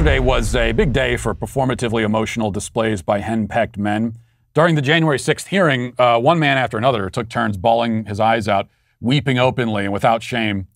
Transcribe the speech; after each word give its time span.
Yesterday 0.00 0.18
was 0.18 0.56
a 0.56 0.72
big 0.72 0.94
day 0.94 1.18
for 1.18 1.34
performatively 1.34 2.02
emotional 2.04 2.50
displays 2.50 3.02
by 3.02 3.20
henpecked 3.20 3.76
men. 3.76 4.16
During 4.54 4.74
the 4.74 4.80
January 4.80 5.18
6th 5.18 5.48
hearing, 5.48 5.92
uh, 5.98 6.18
one 6.18 6.38
man 6.38 6.56
after 6.56 6.78
another 6.78 7.10
took 7.10 7.28
turns 7.28 7.58
bawling 7.58 8.06
his 8.06 8.18
eyes 8.18 8.48
out, 8.48 8.66
weeping 9.02 9.38
openly 9.38 9.84
and 9.84 9.92
without 9.92 10.22
shame. 10.22 10.68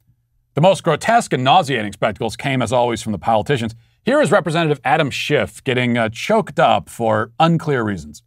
The 0.53 0.61
most 0.61 0.83
grotesque 0.83 1.33
and 1.33 1.43
nauseating 1.43 1.95
spectacles 1.95 2.37
came, 2.37 2.61
as 2.61 2.71
always, 2.71 3.01
from 3.01 3.13
the 3.13 3.19
politicians. 3.19 3.75
Here 4.05 4.21
is 4.21 4.31
Representative 4.31 4.79
Adam 4.85 5.11
Schiff 5.11 5.65
getting 5.65 5.97
uh, 5.97 6.11
choked 6.11 6.61
up 6.61 6.91
for 6.91 7.33
unclear 7.41 7.83
reasons. 7.83 8.23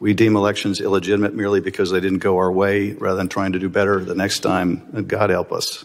We 0.00 0.14
deem 0.14 0.36
elections 0.36 0.80
illegitimate 0.80 1.34
merely 1.34 1.60
because 1.60 1.90
they 1.90 2.00
didn't 2.00 2.20
go 2.20 2.38
our 2.38 2.50
way 2.50 2.92
rather 2.94 3.18
than 3.18 3.28
trying 3.28 3.52
to 3.52 3.58
do 3.58 3.68
better 3.68 4.02
the 4.02 4.14
next 4.14 4.40
time. 4.40 5.04
God 5.06 5.28
help 5.28 5.52
us. 5.52 5.84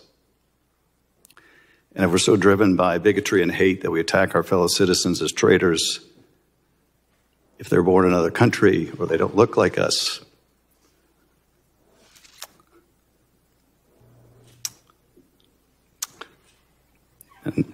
And 1.95 2.05
if 2.05 2.11
we're 2.11 2.17
so 2.17 2.35
driven 2.35 2.75
by 2.75 2.97
bigotry 2.97 3.43
and 3.43 3.51
hate 3.51 3.81
that 3.81 3.91
we 3.91 3.99
attack 3.99 4.33
our 4.35 4.43
fellow 4.43 4.67
citizens 4.67 5.21
as 5.21 5.31
traitors, 5.31 5.99
if 7.59 7.69
they're 7.69 7.83
born 7.83 8.05
in 8.05 8.13
another 8.13 8.31
country 8.31 8.91
or 8.97 9.05
they 9.05 9.17
don't 9.17 9.35
look 9.35 9.57
like 9.57 9.77
us, 9.77 10.21
and 17.45 17.65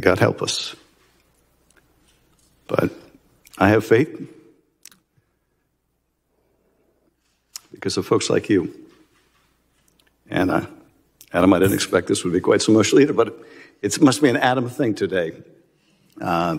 God 0.00 0.18
help 0.18 0.42
us. 0.42 0.74
But 2.66 2.90
I 3.58 3.68
have 3.68 3.84
faith 3.84 4.30
because 7.70 7.96
of 7.96 8.06
folks 8.06 8.30
like 8.30 8.48
you. 8.48 8.83
And 10.30 10.50
uh, 10.50 10.66
Adam, 11.32 11.52
I 11.52 11.58
didn't 11.58 11.74
expect 11.74 12.08
this 12.08 12.24
would 12.24 12.32
be 12.32 12.40
quite 12.40 12.62
so 12.62 12.72
emotional 12.72 13.00
either, 13.02 13.12
but 13.12 13.36
it 13.82 14.00
must 14.00 14.22
be 14.22 14.28
an 14.28 14.36
Adam 14.36 14.68
thing 14.68 14.94
today. 14.94 15.32
Uh, 16.20 16.58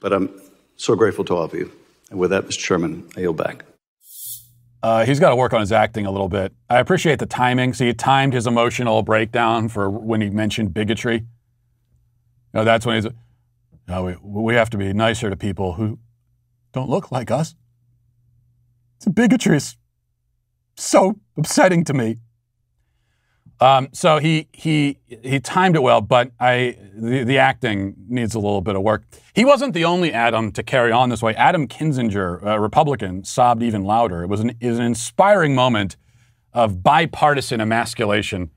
but 0.00 0.12
I'm 0.12 0.30
so 0.76 0.94
grateful 0.94 1.24
to 1.24 1.34
all 1.34 1.44
of 1.44 1.54
you. 1.54 1.72
And 2.10 2.18
with 2.18 2.30
that, 2.30 2.44
Mr. 2.44 2.58
Chairman, 2.58 3.08
I 3.16 3.20
yield 3.20 3.36
back. 3.36 3.64
Uh, 4.82 5.06
he's 5.06 5.18
got 5.18 5.30
to 5.30 5.36
work 5.36 5.54
on 5.54 5.60
his 5.60 5.72
acting 5.72 6.04
a 6.04 6.10
little 6.10 6.28
bit. 6.28 6.52
I 6.68 6.78
appreciate 6.78 7.18
the 7.18 7.26
timing. 7.26 7.72
So 7.72 7.86
he 7.86 7.94
timed 7.94 8.34
his 8.34 8.46
emotional 8.46 9.02
breakdown 9.02 9.68
for 9.68 9.88
when 9.88 10.20
he 10.20 10.28
mentioned 10.28 10.74
bigotry. 10.74 11.24
You 12.54 12.64
that's 12.64 12.84
when 12.84 13.02
he's, 13.02 13.10
no, 13.88 14.04
we, 14.04 14.16
we 14.22 14.54
have 14.54 14.68
to 14.70 14.76
be 14.76 14.92
nicer 14.92 15.30
to 15.30 15.36
people 15.36 15.72
who 15.72 15.98
don't 16.72 16.90
look 16.90 17.10
like 17.10 17.30
us. 17.30 17.54
It's 18.96 19.06
bigotry 19.06 19.56
is 19.56 19.76
so 20.76 21.18
upsetting 21.36 21.84
to 21.84 21.94
me. 21.94 22.18
Um, 23.64 23.88
so 23.92 24.18
he 24.18 24.46
he 24.52 24.98
he 25.08 25.40
timed 25.40 25.74
it 25.74 25.82
well, 25.82 26.02
but 26.02 26.32
I 26.38 26.76
the, 26.94 27.24
the 27.24 27.38
acting 27.38 27.94
needs 28.08 28.34
a 28.34 28.38
little 28.38 28.60
bit 28.60 28.76
of 28.76 28.82
work. 28.82 29.04
He 29.32 29.46
wasn't 29.46 29.72
the 29.72 29.86
only 29.86 30.12
Adam 30.12 30.52
to 30.52 30.62
carry 30.62 30.92
on 30.92 31.08
this 31.08 31.22
way. 31.22 31.34
Adam 31.34 31.66
Kinzinger, 31.66 32.42
a 32.42 32.60
Republican, 32.60 33.24
sobbed 33.24 33.62
even 33.62 33.84
louder. 33.84 34.22
It 34.22 34.26
was 34.26 34.40
an, 34.40 34.54
was 34.60 34.78
an 34.78 34.84
inspiring 34.84 35.54
moment 35.54 35.96
of 36.52 36.82
bipartisan 36.82 37.62
emasculation. 37.62 38.50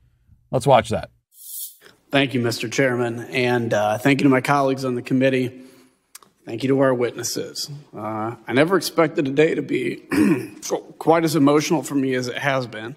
Let's 0.50 0.66
watch 0.66 0.90
that. 0.90 1.10
Thank 2.10 2.34
you, 2.34 2.42
Mr. 2.42 2.70
Chairman, 2.70 3.20
and 3.30 3.72
uh, 3.72 3.96
thank 3.96 4.20
you 4.20 4.24
to 4.24 4.30
my 4.30 4.42
colleagues 4.42 4.84
on 4.84 4.94
the 4.94 5.02
committee. 5.02 5.62
Thank 6.44 6.62
you 6.62 6.68
to 6.68 6.80
our 6.80 6.92
witnesses. 6.92 7.70
Uh, 7.96 8.36
I 8.46 8.52
never 8.52 8.76
expected 8.76 9.26
a 9.26 9.30
day 9.30 9.54
to 9.54 9.62
be 9.62 10.02
quite 10.98 11.24
as 11.24 11.34
emotional 11.34 11.82
for 11.82 11.94
me 11.94 12.12
as 12.12 12.28
it 12.28 12.36
has 12.36 12.66
been. 12.66 12.94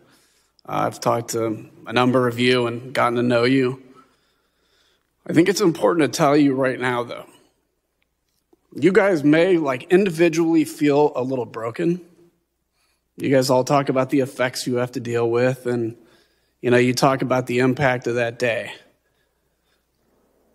Uh, 0.67 0.83
I've 0.85 0.99
talked 0.99 1.31
to 1.31 1.69
a 1.87 1.93
number 1.93 2.27
of 2.27 2.39
you 2.39 2.67
and 2.67 2.93
gotten 2.93 3.15
to 3.15 3.23
know 3.23 3.43
you. 3.43 3.81
I 5.27 5.33
think 5.33 5.49
it's 5.49 5.61
important 5.61 6.11
to 6.11 6.17
tell 6.17 6.35
you 6.35 6.53
right 6.53 6.79
now, 6.79 7.03
though. 7.03 7.25
You 8.73 8.91
guys 8.91 9.23
may, 9.23 9.57
like, 9.57 9.83
individually 9.91 10.63
feel 10.63 11.11
a 11.15 11.21
little 11.21 11.45
broken. 11.45 12.01
You 13.17 13.29
guys 13.29 13.49
all 13.49 13.63
talk 13.63 13.89
about 13.89 14.09
the 14.09 14.21
effects 14.21 14.65
you 14.65 14.75
have 14.75 14.93
to 14.93 14.99
deal 14.99 15.29
with, 15.29 15.65
and, 15.65 15.97
you 16.61 16.71
know, 16.71 16.77
you 16.77 16.93
talk 16.93 17.21
about 17.21 17.47
the 17.47 17.59
impact 17.59 18.07
of 18.07 18.15
that 18.15 18.39
day. 18.39 18.73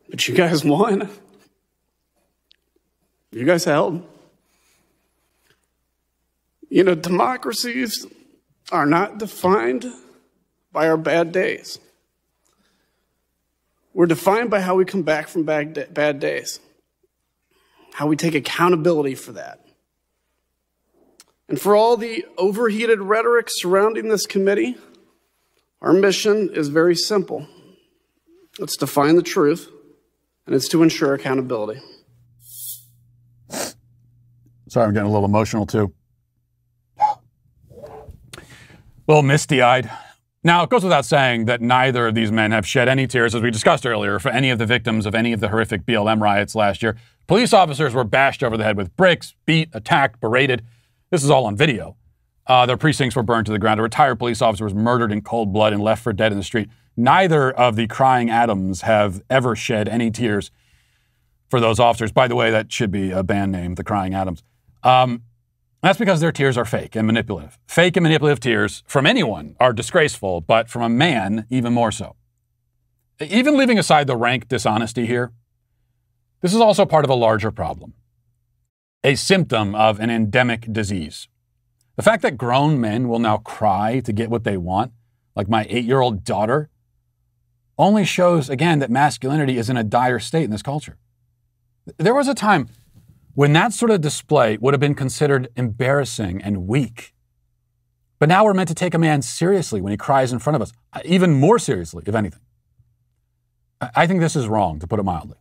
But 0.09 0.27
you 0.27 0.35
guys 0.35 0.65
won. 0.65 1.11
You 3.31 3.45
guys 3.45 3.65
held. 3.65 4.07
You 6.69 6.85
know, 6.85 6.95
democracies 6.95 8.07
are 8.73 8.87
not 8.87 9.19
defined 9.19 9.87
by 10.73 10.89
our 10.89 10.97
bad 10.97 11.33
days. 11.33 11.79
We're 13.95 14.07
defined 14.07 14.51
by 14.51 14.61
how 14.61 14.75
we 14.75 14.85
come 14.85 15.03
back 15.03 15.29
from 15.29 15.45
bad, 15.45 15.95
bad 15.95 16.21
days, 16.21 16.61
how 17.95 18.07
we 18.07 18.17
take 18.17 18.35
accountability 18.35 19.15
for 19.15 19.33
that. 19.33 19.61
And 21.49 21.61
for 21.61 21.77
all 21.77 21.97
the 21.97 22.27
overheated 22.37 23.01
rhetoric 23.01 23.47
surrounding 23.49 24.09
this 24.09 24.27
committee, 24.27 24.77
our 25.81 25.93
mission 25.93 26.51
is 26.53 26.69
very 26.69 26.97
simple 26.97 27.47
it's 28.59 28.77
to 28.79 28.87
find 28.87 29.19
the 29.19 29.23
truth, 29.23 29.71
and 30.47 30.55
it's 30.55 30.69
to 30.69 30.83
ensure 30.83 31.13
accountability. 31.13 31.79
Sorry, 34.69 34.87
I'm 34.87 34.95
getting 34.95 35.09
a 35.09 35.13
little 35.13 35.27
emotional 35.27 35.67
too 35.67 35.93
a 36.99 37.11
little 39.07 39.23
misty 39.23 39.63
eyed. 39.63 39.91
Now, 40.43 40.63
it 40.63 40.71
goes 40.71 40.85
without 40.85 41.05
saying 41.05 41.47
that 41.47 41.61
neither 41.61 42.07
of 42.07 42.15
these 42.15 42.31
men 42.31 42.53
have 42.53 42.67
shed 42.67 42.89
any 42.89 43.07
tears, 43.07 43.35
as 43.35 43.43
we 43.43 43.51
discussed 43.51 43.85
earlier, 43.85 44.19
for 44.19 44.29
any 44.29 44.51
of 44.51 44.59
the 44.59 44.67
victims 44.67 45.05
of 45.07 45.15
any 45.15 45.33
of 45.33 45.41
the 45.41 45.49
horrific 45.49 45.85
BLM 45.85 46.21
riots 46.21 46.55
last 46.55 46.83
year. 46.83 46.97
Police 47.27 47.53
officers 47.53 47.95
were 47.95 48.05
bashed 48.05 48.45
over 48.45 48.57
the 48.57 48.63
head 48.63 48.77
with 48.77 48.97
bricks, 48.97 49.35
beat, 49.45 49.69
attacked, 49.73 50.21
berated. 50.21 50.63
This 51.11 51.25
is 51.25 51.31
all 51.31 51.47
on 51.47 51.57
video. 51.57 51.97
Uh, 52.47 52.65
their 52.65 52.77
precincts 52.77 53.17
were 53.17 53.25
burned 53.25 53.47
to 53.47 53.53
the 53.53 53.59
ground. 53.59 53.81
A 53.81 53.83
retired 53.83 54.21
police 54.21 54.41
officer 54.41 54.63
was 54.63 54.75
murdered 54.75 55.11
in 55.11 55.21
cold 55.21 55.53
blood 55.53 55.73
and 55.73 55.83
left 55.83 56.03
for 56.03 56.13
dead 56.13 56.31
in 56.31 56.39
the 56.39 56.45
street. 56.45 56.69
Neither 56.97 57.51
of 57.51 57.75
the 57.75 57.89
crying 57.89 58.31
Adams 58.31 58.83
have 58.83 59.21
ever 59.29 59.57
shed 59.57 59.89
any 59.89 60.13
tears 60.13 60.53
for 61.49 61.59
those 61.59 61.81
officers. 61.81 62.13
By 62.13 62.29
the 62.29 62.37
way, 62.37 62.53
that 62.53 62.71
should 62.71 62.93
be 62.93 63.11
a 63.11 63.25
band 63.25 63.51
name, 63.51 63.75
the 63.75 63.85
Crying 63.85 64.15
Adams. 64.15 64.45
Um, 64.85 65.23
that's 65.87 65.99
because 65.99 66.21
their 66.21 66.33
tears 66.33 66.57
are 66.57 66.65
fake 66.65 66.97
and 66.97 67.07
manipulative. 67.07 67.59
Fake 67.67 67.97
and 67.97 68.03
manipulative 68.03 68.41
tears 68.41 68.83
from 68.87 69.07
anyone 69.07 69.57
are 69.61 69.73
disgraceful, 69.73 70.41
but 70.41 70.69
from 70.69 70.83
a 70.83 70.89
man, 70.89 71.47
even 71.51 71.73
more 71.73 71.93
so. 71.93 72.17
Even 73.21 73.57
leaving 73.57 73.79
aside 73.79 74.07
the 74.07 74.17
rank 74.17 74.49
dishonesty 74.49 75.07
here, 75.07 75.33
this 76.41 76.55
is 76.55 76.61
also 76.61 76.85
part 76.85 77.05
of 77.05 77.11
a 77.11 77.15
larger 77.15 77.51
problem, 77.51 77.95
a 79.03 79.15
symptom 79.15 79.75
of 79.75 80.01
an 80.01 80.11
endemic 80.11 80.71
disease. 80.73 81.29
The 81.97 82.03
fact 82.03 82.23
that 82.23 82.37
grown 82.37 82.81
men 82.81 83.09
will 83.09 83.19
now 83.19 83.39
cry 83.39 84.01
to 84.01 84.13
get 84.13 84.29
what 84.29 84.45
they 84.45 84.57
want, 84.57 84.93
like 85.35 85.49
my 85.49 85.67
eight 85.69 85.85
year 85.85 86.01
old 86.01 86.25
daughter, 86.25 86.69
only 87.79 88.05
shows 88.05 88.51
again 88.51 88.79
that 88.81 88.91
masculinity 88.91 89.57
is 89.57 89.71
in 89.71 89.77
a 89.77 89.85
dire 89.85 90.19
state 90.19 90.45
in 90.45 90.51
this 90.51 90.63
culture. 90.63 90.99
There 91.99 92.15
was 92.15 92.29
a 92.29 92.35
time 92.35 92.69
when 93.37 93.53
that 93.53 93.75
sort 93.75 93.91
of 93.91 94.01
display 94.01 94.57
would 94.57 94.73
have 94.73 94.81
been 94.81 94.95
considered 94.95 95.49
embarrassing 95.57 96.43
and 96.43 96.67
weak. 96.67 97.15
But 98.19 98.31
now 98.31 98.45
we're 98.45 98.55
meant 98.55 98.69
to 98.69 98.75
take 98.75 98.95
a 98.95 98.99
man 98.99 99.21
seriously 99.21 99.83
when 99.83 99.91
he 99.91 99.99
cries 99.99 100.33
in 100.33 100.39
front 100.39 100.57
of 100.57 100.63
us, 100.63 100.73
uh, 100.95 101.01
even 101.05 101.35
more 101.35 101.59
seriously, 101.59 102.03
if 102.07 102.15
anything. 102.15 102.41
I 103.95 104.07
think 104.07 104.21
this 104.21 104.37
is 104.37 104.49
wrong, 104.49 104.79
to 104.81 104.87
put 104.87 104.99
it 104.99 105.03
mildly. 105.03 105.37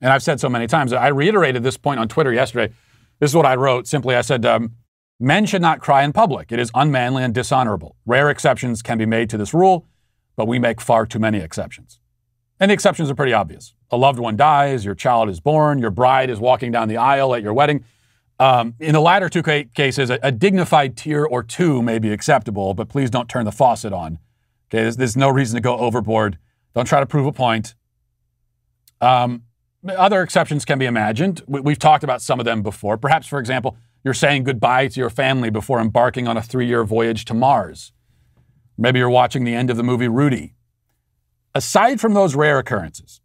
And 0.00 0.10
I've 0.10 0.22
said 0.22 0.40
so 0.40 0.48
many 0.48 0.66
times. 0.66 0.94
I 0.94 1.08
reiterated 1.08 1.62
this 1.62 1.76
point 1.76 2.00
on 2.00 2.08
Twitter 2.08 2.32
yesterday. 2.32 2.72
This 3.20 3.30
is 3.30 3.36
what 3.36 3.44
I 3.44 3.56
wrote. 3.56 3.86
Simply, 3.86 4.16
I 4.16 4.22
said, 4.22 4.46
um, 4.46 4.72
Men 5.20 5.46
should 5.46 5.62
not 5.62 5.80
cry 5.80 6.02
in 6.02 6.12
public. 6.12 6.50
It 6.50 6.58
is 6.58 6.70
unmanly 6.74 7.22
and 7.22 7.32
dishonorable. 7.32 7.96
Rare 8.04 8.30
exceptions 8.30 8.82
can 8.82 8.98
be 8.98 9.06
made 9.06 9.30
to 9.30 9.38
this 9.38 9.54
rule, 9.54 9.86
but 10.34 10.48
we 10.48 10.58
make 10.58 10.80
far 10.80 11.06
too 11.06 11.18
many 11.18 11.38
exceptions. 11.38 12.00
And 12.60 12.70
the 12.70 12.74
exceptions 12.74 13.10
are 13.10 13.14
pretty 13.14 13.32
obvious. 13.32 13.74
A 13.90 13.96
loved 13.96 14.18
one 14.18 14.36
dies, 14.36 14.84
your 14.84 14.94
child 14.94 15.28
is 15.28 15.40
born, 15.40 15.78
your 15.78 15.90
bride 15.90 16.30
is 16.30 16.38
walking 16.38 16.70
down 16.72 16.88
the 16.88 16.96
aisle 16.96 17.34
at 17.34 17.42
your 17.42 17.52
wedding. 17.52 17.84
Um, 18.38 18.74
in 18.80 18.92
the 18.92 19.00
latter 19.00 19.28
two 19.28 19.42
ca- 19.42 19.68
cases, 19.74 20.10
a, 20.10 20.18
a, 20.22 20.32
dignified 20.32 20.96
tear 20.96 21.24
or 21.24 21.44
two 21.44 21.82
may 21.82 22.00
be 22.00 22.12
acceptable, 22.12 22.74
but 22.74 22.88
please 22.88 23.08
don't 23.08 23.28
turn 23.28 23.44
the 23.44 23.52
faucet 23.52 23.92
on. 23.92 24.18
Okay, 24.68 24.82
there's, 24.82 24.96
there's 24.96 25.16
no 25.16 25.28
reason 25.28 25.54
to 25.54 25.60
go 25.60 25.78
overboard. 25.78 26.38
Don't 26.74 26.86
try 26.86 26.98
to 26.98 27.06
prove 27.06 27.26
a 27.26 27.32
point. 27.32 27.76
Um, 29.00 29.44
other 29.88 30.22
exceptions 30.22 30.64
can 30.64 30.80
be 30.80 30.86
imagined. 30.86 31.42
We, 31.46 31.60
we've 31.60 31.78
talked 31.78 32.02
about 32.02 32.22
some 32.22 32.40
of 32.40 32.44
them 32.44 32.62
before. 32.62 32.96
Perhaps, 32.96 33.28
for 33.28 33.38
example, 33.38 33.76
you're 34.02 34.14
saying 34.14 34.44
goodbye 34.44 34.88
to 34.88 35.00
your 35.00 35.10
family 35.10 35.50
before 35.50 35.80
embarking 35.80 36.26
on 36.26 36.36
a 36.36 36.42
three 36.42 36.66
year 36.66 36.82
voyage 36.84 37.24
to 37.26 37.34
Mars. 37.34 37.92
Maybe 38.76 38.98
you're 38.98 39.10
watching 39.10 39.44
the 39.44 39.54
end 39.54 39.70
of 39.70 39.76
the 39.76 39.84
movie 39.84 40.08
Rudy 40.08 40.54
aside 41.54 42.00
from 42.00 42.14
those 42.14 42.34
rare 42.34 42.58
occurrences, 42.58 43.20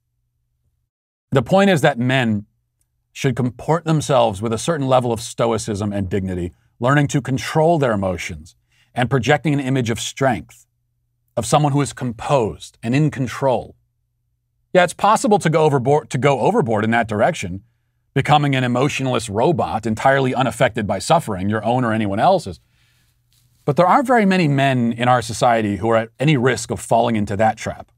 the 1.32 1.42
point 1.42 1.70
is 1.70 1.82
that 1.82 2.00
men 2.00 2.46
should 3.12 3.36
comport 3.36 3.86
themselves 3.86 4.42
with 4.42 4.54
a 4.54 4.58
certain 4.58 4.88
level 4.88 5.12
of 5.12 5.22
stoicism 5.22 5.92
and 5.92 6.10
dignity, 6.10 6.54
learning 6.80 7.08
to 7.08 7.22
control 7.22 7.78
their 7.78 7.92
emotions 7.92 8.56
and 8.94 9.10
projecting 9.10 9.54
an 9.54 9.60
image 9.60 9.90
of 9.90 10.00
strength, 10.00 10.66
of 11.36 11.46
someone 11.46 11.72
who 11.72 11.82
is 11.82 11.94
composed 11.94 12.78
and 12.82 12.96
in 12.96 13.12
control. 13.12 13.76
Yeah, 14.74 14.84
it's 14.84 14.94
possible 14.94 15.40
to 15.40 15.50
go 15.50 15.64
overboard 15.64 16.10
to 16.12 16.18
go 16.18 16.42
overboard 16.42 16.84
in 16.84 16.92
that 16.92 17.08
direction, 17.08 17.64
becoming 18.14 18.56
an 18.56 18.64
emotionless 18.64 19.30
robot 19.30 19.86
entirely 19.86 20.36
unaffected 20.36 20.86
by 20.86 21.00
suffering, 21.00 21.50
your 21.50 21.64
own 21.64 21.84
or 21.84 21.94
anyone 21.94 22.20
else's. 22.20 22.60
But 23.66 23.76
there 23.76 23.88
aren't 23.88 24.08
very 24.08 24.26
many 24.26 24.48
men 24.48 24.94
in 24.94 25.08
our 25.08 25.22
society 25.22 25.78
who 25.78 25.90
are 25.90 25.98
at 25.98 26.10
any 26.20 26.38
risk 26.38 26.72
of 26.72 26.80
falling 26.80 27.16
into 27.16 27.36
that 27.38 27.58
trap. 27.58 27.92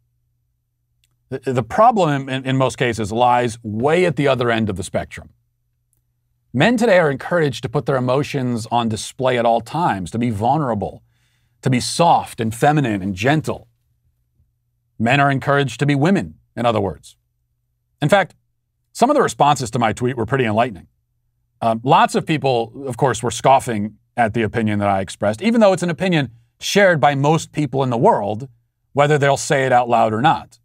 The, 1.31 1.63
problem 1.63 2.27
in, 2.27 2.45
in 2.45 2.57
most 2.57 2.77
cases 2.77 3.09
lies 3.09 3.57
way 3.63 4.05
at 4.05 4.17
the 4.17 4.27
other 4.27 4.51
end 4.51 4.69
of 4.69 4.75
the 4.75 4.83
spectrum. 4.83 5.29
Men 6.53 6.75
today 6.75 6.99
are 6.99 7.09
encouraged 7.09 7.63
to 7.63 7.69
put 7.69 7.85
their 7.85 7.95
emotions 7.95 8.67
on 8.69 8.89
display 8.89 9.37
at 9.37 9.45
all 9.45 9.61
times, 9.61 10.11
to 10.11 10.19
be 10.19 10.29
vulnerable, 10.29 11.03
to 11.61 11.69
be 11.69 11.79
soft 11.79 12.41
and 12.41 12.53
feminine 12.53 13.01
and 13.01 13.15
gentle. 13.15 13.69
Men 14.99 15.21
are 15.21 15.31
encouraged 15.31 15.79
to 15.79 15.85
be 15.85 15.95
women, 15.95 16.35
in 16.57 16.65
other 16.65 16.81
words. 16.81 17.15
In 18.01 18.09
fact, 18.09 18.35
some 18.91 19.09
of 19.09 19.15
the 19.15 19.21
responses 19.21 19.71
to 19.71 19.79
my 19.79 19.93
tweet 19.93 20.17
were 20.17 20.25
pretty 20.25 20.43
enlightening. 20.43 20.87
Um, 21.61 21.79
lots 21.85 22.13
of 22.13 22.25
people, 22.25 22.73
of 22.85 22.97
course, 22.97 23.23
were 23.23 23.31
scoffing 23.31 23.97
at 24.17 24.33
the 24.33 24.41
opinion 24.41 24.79
that 24.79 24.89
I 24.89 24.99
expressed, 24.99 25.41
even 25.41 25.61
though 25.61 25.71
it's 25.71 25.83
an 25.83 25.89
opinion 25.89 26.31
shared 26.59 26.99
by 26.99 27.15
most 27.15 27.53
people 27.53 27.83
in 27.83 27.89
the 27.89 27.97
world, 27.97 28.49
whether 28.91 29.17
they'll 29.17 29.37
say 29.37 29.65
it 29.65 29.71
out 29.71 29.87
loud 29.87 30.13
or 30.13 30.21
not. 30.21 30.59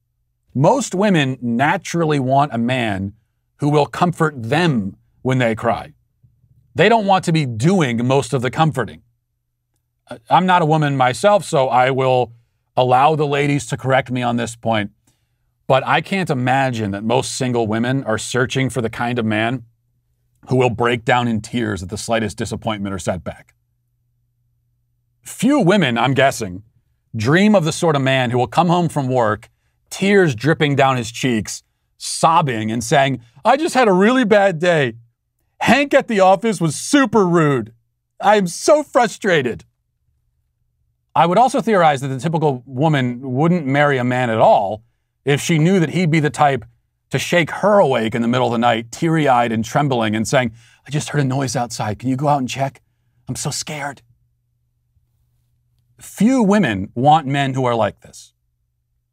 Most 0.56 0.94
women 0.94 1.36
naturally 1.42 2.18
want 2.18 2.54
a 2.54 2.56
man 2.56 3.12
who 3.58 3.68
will 3.68 3.84
comfort 3.84 4.42
them 4.42 4.96
when 5.20 5.36
they 5.36 5.54
cry. 5.54 5.92
They 6.74 6.88
don't 6.88 7.04
want 7.04 7.26
to 7.26 7.32
be 7.32 7.44
doing 7.44 8.06
most 8.06 8.32
of 8.32 8.40
the 8.40 8.50
comforting. 8.50 9.02
Uh, 10.08 10.16
I'm 10.30 10.46
not 10.46 10.62
a 10.62 10.64
woman 10.64 10.96
myself, 10.96 11.44
so 11.44 11.68
I 11.68 11.90
will 11.90 12.32
allow 12.74 13.14
the 13.16 13.26
ladies 13.26 13.66
to 13.66 13.76
correct 13.76 14.10
me 14.10 14.22
on 14.22 14.36
this 14.36 14.56
point. 14.56 14.92
But 15.66 15.86
I 15.86 16.00
can't 16.00 16.30
imagine 16.30 16.90
that 16.92 17.04
most 17.04 17.36
single 17.36 17.66
women 17.66 18.02
are 18.04 18.16
searching 18.16 18.70
for 18.70 18.80
the 18.80 18.88
kind 18.88 19.18
of 19.18 19.26
man 19.26 19.64
who 20.48 20.56
will 20.56 20.70
break 20.70 21.04
down 21.04 21.28
in 21.28 21.42
tears 21.42 21.82
at 21.82 21.90
the 21.90 21.98
slightest 21.98 22.38
disappointment 22.38 22.94
or 22.94 22.98
setback. 22.98 23.54
Few 25.22 25.60
women, 25.60 25.98
I'm 25.98 26.14
guessing, 26.14 26.62
dream 27.14 27.54
of 27.54 27.66
the 27.66 27.72
sort 27.72 27.94
of 27.94 28.00
man 28.00 28.30
who 28.30 28.38
will 28.38 28.46
come 28.46 28.68
home 28.68 28.88
from 28.88 29.06
work, 29.06 29.50
tears 29.90 30.34
dripping 30.34 30.76
down 30.76 30.96
his 30.96 31.10
cheeks, 31.10 31.62
sobbing 31.96 32.70
and 32.70 32.82
saying, 32.82 33.20
I 33.44 33.56
just 33.56 33.74
had 33.74 33.88
a 33.88 33.92
really 33.92 34.24
bad 34.24 34.58
day. 34.58 34.94
Hank 35.60 35.94
at 35.94 36.08
the 36.08 36.20
office 36.20 36.60
was 36.60 36.74
super 36.74 37.26
rude. 37.26 37.72
I 38.20 38.36
am 38.36 38.46
so 38.46 38.82
frustrated. 38.82 39.64
I 41.14 41.26
would 41.26 41.38
also 41.38 41.60
theorize 41.60 42.02
that 42.02 42.08
the 42.08 42.18
typical 42.18 42.62
woman 42.66 43.20
wouldn't 43.22 43.66
marry 43.66 43.96
a 43.96 44.04
man 44.04 44.28
at 44.28 44.38
all 44.38 44.82
if 45.24 45.40
she 45.40 45.58
knew 45.58 45.80
that 45.80 45.90
he'd 45.90 46.10
be 46.10 46.20
the 46.20 46.30
type 46.30 46.64
to 47.10 47.18
shake 47.18 47.50
her 47.50 47.78
awake 47.78 48.14
in 48.14 48.22
the 48.22 48.28
middle 48.28 48.46
of 48.46 48.52
the 48.52 48.58
night, 48.58 48.92
teary 48.92 49.26
eyed 49.26 49.52
and 49.52 49.64
trembling, 49.64 50.14
and 50.14 50.26
saying, 50.28 50.52
I 50.86 50.90
just 50.90 51.10
heard 51.10 51.20
a 51.20 51.24
noise 51.24 51.56
outside. 51.56 51.98
Can 51.98 52.08
you 52.08 52.16
go 52.16 52.28
out 52.28 52.38
and 52.38 52.48
check? 52.48 52.82
I'm 53.28 53.36
so 53.36 53.50
scared. 53.50 54.02
Few 55.98 56.42
women 56.42 56.90
want 56.94 57.26
men 57.26 57.54
who 57.54 57.64
are 57.64 57.74
like 57.74 58.00
this. 58.00 58.34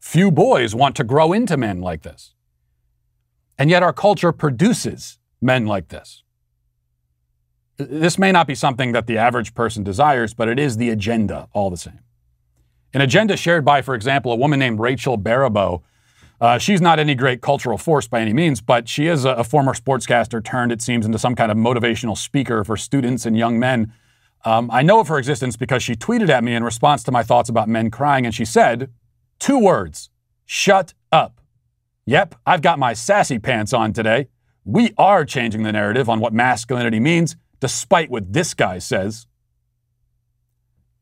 Few 0.03 0.31
boys 0.31 0.75
want 0.75 0.97
to 0.97 1.05
grow 1.05 1.31
into 1.31 1.55
men 1.55 1.79
like 1.79 2.01
this. 2.01 2.35
And 3.57 3.69
yet 3.69 3.81
our 3.81 3.93
culture 3.93 4.33
produces 4.33 5.17
men 5.41 5.65
like 5.65 5.87
this. 5.87 6.23
This 7.77 8.19
may 8.19 8.33
not 8.33 8.45
be 8.45 8.53
something 8.53 8.91
that 8.91 9.07
the 9.07 9.17
average 9.17 9.55
person 9.55 9.81
desires, 9.81 10.33
but 10.33 10.49
it 10.49 10.59
is 10.59 10.75
the 10.75 10.89
agenda 10.89 11.47
all 11.53 11.69
the 11.69 11.77
same. 11.77 12.01
An 12.93 12.99
agenda 12.99 13.37
shared 13.37 13.63
by, 13.63 13.81
for 13.81 13.95
example, 13.95 14.33
a 14.33 14.35
woman 14.35 14.59
named 14.59 14.81
Rachel 14.81 15.17
Baribeau. 15.17 15.81
Uh, 16.39 16.57
she's 16.57 16.81
not 16.81 16.99
any 16.99 17.15
great 17.15 17.41
cultural 17.41 17.77
force 17.77 18.05
by 18.05 18.19
any 18.19 18.33
means, 18.33 18.59
but 18.59 18.89
she 18.89 19.07
is 19.07 19.23
a, 19.23 19.29
a, 19.29 19.43
former 19.45 19.73
sportscaster 19.73 20.43
turned, 20.43 20.73
it 20.73 20.81
seems, 20.81 21.05
into 21.05 21.17
some 21.17 21.33
kind 21.33 21.49
of 21.49 21.57
motivational 21.57 22.17
speaker 22.17 22.65
for 22.65 22.75
students 22.75 23.25
and 23.25 23.37
young 23.37 23.57
men. 23.57 23.93
Um, 24.43 24.69
I 24.69 24.81
know 24.81 24.99
of 24.99 25.07
her 25.07 25.17
existence 25.17 25.55
because 25.55 25.81
she 25.81 25.95
tweeted 25.95 26.27
at 26.27 26.43
me 26.43 26.53
in 26.53 26.63
response 26.65 27.03
to 27.03 27.11
my 27.13 27.23
thoughts 27.23 27.47
about 27.47 27.69
men 27.69 27.89
crying, 27.89 28.25
and 28.25 28.35
she 28.35 28.43
said 28.43 28.91
two 29.43 29.59
words 29.59 30.09
shut 30.45 30.93
up. 31.11 31.41
Yep, 32.05 32.35
I've 32.45 32.61
got 32.61 32.79
my 32.79 32.93
sassy 32.93 33.39
pants 33.39 33.73
on 33.73 33.91
today. 33.91 34.29
We 34.63 34.93
are 34.97 35.25
changing 35.25 35.63
the 35.63 35.73
narrative 35.73 36.07
on 36.07 36.21
what 36.21 36.31
masculinity 36.31 37.01
means, 37.01 37.35
despite 37.59 38.09
what 38.09 38.31
this 38.31 38.53
guy 38.53 38.79
says. 38.79 39.27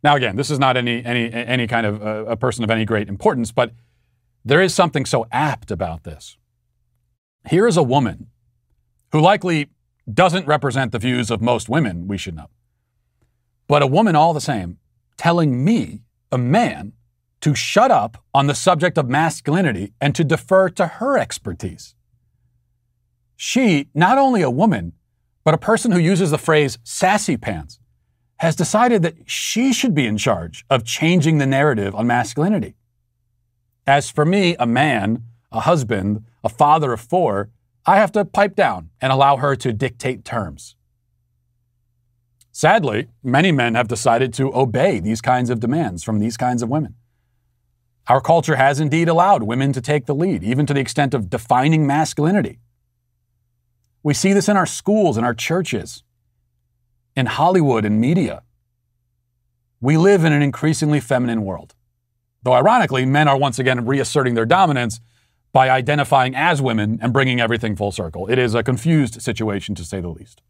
Now, 0.04 0.16
again, 0.16 0.38
this 0.38 0.50
is 0.50 0.58
not 0.58 0.76
any, 0.76 1.06
any, 1.06 1.32
any 1.32 1.68
kind 1.68 1.86
of 1.86 2.02
uh, 2.02 2.26
a 2.26 2.36
person 2.36 2.64
of 2.64 2.72
any 2.72 2.84
great 2.84 3.08
importance, 3.08 3.52
but 3.52 3.74
there 4.44 4.60
is 4.60 4.74
something 4.74 5.06
so 5.06 5.28
apt 5.32 5.70
about 5.70 6.04
this. 6.04 6.36
Here 7.48 7.68
is 7.68 7.78
a 7.78 7.84
woman 7.84 8.32
who 9.12 9.22
likely 9.22 9.70
doesn't 10.12 10.48
represent 10.48 10.92
the 10.92 11.00
views 11.00 11.30
of 11.30 11.44
most 11.44 11.70
women, 11.70 12.08
we 12.08 12.18
should 12.18 12.36
know, 12.36 12.50
but 13.68 13.84
a 13.84 13.88
woman 13.88 14.16
all 14.16 14.34
the 14.34 14.42
same 14.42 14.80
telling 15.16 15.64
me, 15.64 16.02
a 16.32 16.40
man, 16.40 16.94
to 17.42 17.56
shut 17.56 17.92
up 17.92 18.24
on 18.34 18.48
the 18.48 18.56
subject 18.56 18.98
of 18.98 19.10
masculinity 19.10 19.94
and 20.00 20.16
to 20.16 20.24
defer 20.24 20.70
to 20.70 20.88
her 20.88 21.18
expertise. 21.18 21.96
She, 23.36 23.88
not 23.94 24.18
only 24.18 24.42
a 24.42 24.50
woman, 24.50 24.94
but 25.44 25.56
a 25.56 25.58
person 25.58 25.92
who 25.92 26.00
uses 26.00 26.32
the 26.32 26.38
phrase 26.38 26.78
sassy 26.84 27.38
pants 27.38 27.80
has 28.38 28.56
decided 28.56 29.02
that 29.04 29.16
she 29.26 29.74
should 29.74 29.94
be 29.94 30.06
in 30.06 30.18
charge 30.18 30.66
of 30.70 30.84
changing 30.84 31.38
the 31.38 31.46
narrative 31.46 31.96
on 31.96 32.08
masculinity. 32.08 32.76
As 33.86 34.10
for 34.10 34.26
me, 34.26 34.56
a 34.60 34.66
man, 34.66 35.24
a 35.52 35.62
husband, 35.62 36.24
a 36.44 36.50
father 36.50 36.94
of 36.94 37.02
four, 37.02 37.50
I 37.86 37.98
have 37.98 38.12
to 38.14 38.26
pipe 38.26 38.56
down 38.56 38.90
and 39.02 39.12
allow 39.12 39.38
her 39.38 39.56
to 39.56 39.74
dictate 39.74 40.24
terms. 40.24 40.76
Sadly, 42.52 43.08
many 43.24 43.52
men 43.52 43.76
have 43.76 43.88
decided 43.88 44.34
to 44.36 44.54
obey 44.56 45.00
these 45.00 45.22
kinds 45.22 45.50
of 45.50 45.60
demands 45.60 46.04
from 46.04 46.20
these 46.20 46.38
kinds 46.38 46.62
of 46.62 46.70
women. 46.70 46.96
Our 48.08 48.22
culture 48.22 48.56
has 48.56 48.80
indeed 48.80 49.08
allowed 49.08 49.44
women 49.44 49.74
to 49.74 49.82
take 49.82 50.06
the 50.06 50.16
lead, 50.16 50.44
even 50.44 50.66
to 50.66 50.74
the 50.74 50.80
extent 50.80 51.14
of 51.14 51.30
defining 51.30 51.86
masculinity. 51.86 52.60
We 54.04 54.14
see 54.14 54.34
this 54.34 54.50
in 54.50 54.58
our 54.58 54.66
schools, 54.66 55.18
in 55.18 55.24
our 55.24 55.36
churches, 55.36 56.04
in 57.16 57.28
Hollywood 57.28 57.86
and 57.86 58.02
media. 58.02 58.44
We 59.80 59.98
live 59.98 60.24
in 60.24 60.34
an 60.34 60.42
increasingly 60.42 61.00
feminine 61.00 61.44
world. 61.44 61.76
Though 62.44 62.54
ironically, 62.54 63.06
men 63.06 63.28
are 63.28 63.38
once 63.38 63.60
again 63.60 63.86
reasserting 63.86 64.34
their 64.34 64.46
dominance 64.46 65.00
by 65.54 65.70
identifying 65.70 66.36
as 66.36 66.62
women 66.62 66.98
and 67.02 67.14
bringing 67.14 67.40
everything 67.40 67.76
full 67.76 67.92
circle. 67.92 68.28
It 68.28 68.40
is 68.40 68.56
a 68.56 68.64
confused 68.64 69.22
situation, 69.22 69.76
to 69.76 69.84
say 69.84 70.00
the 70.00 70.10
least. 70.10 70.42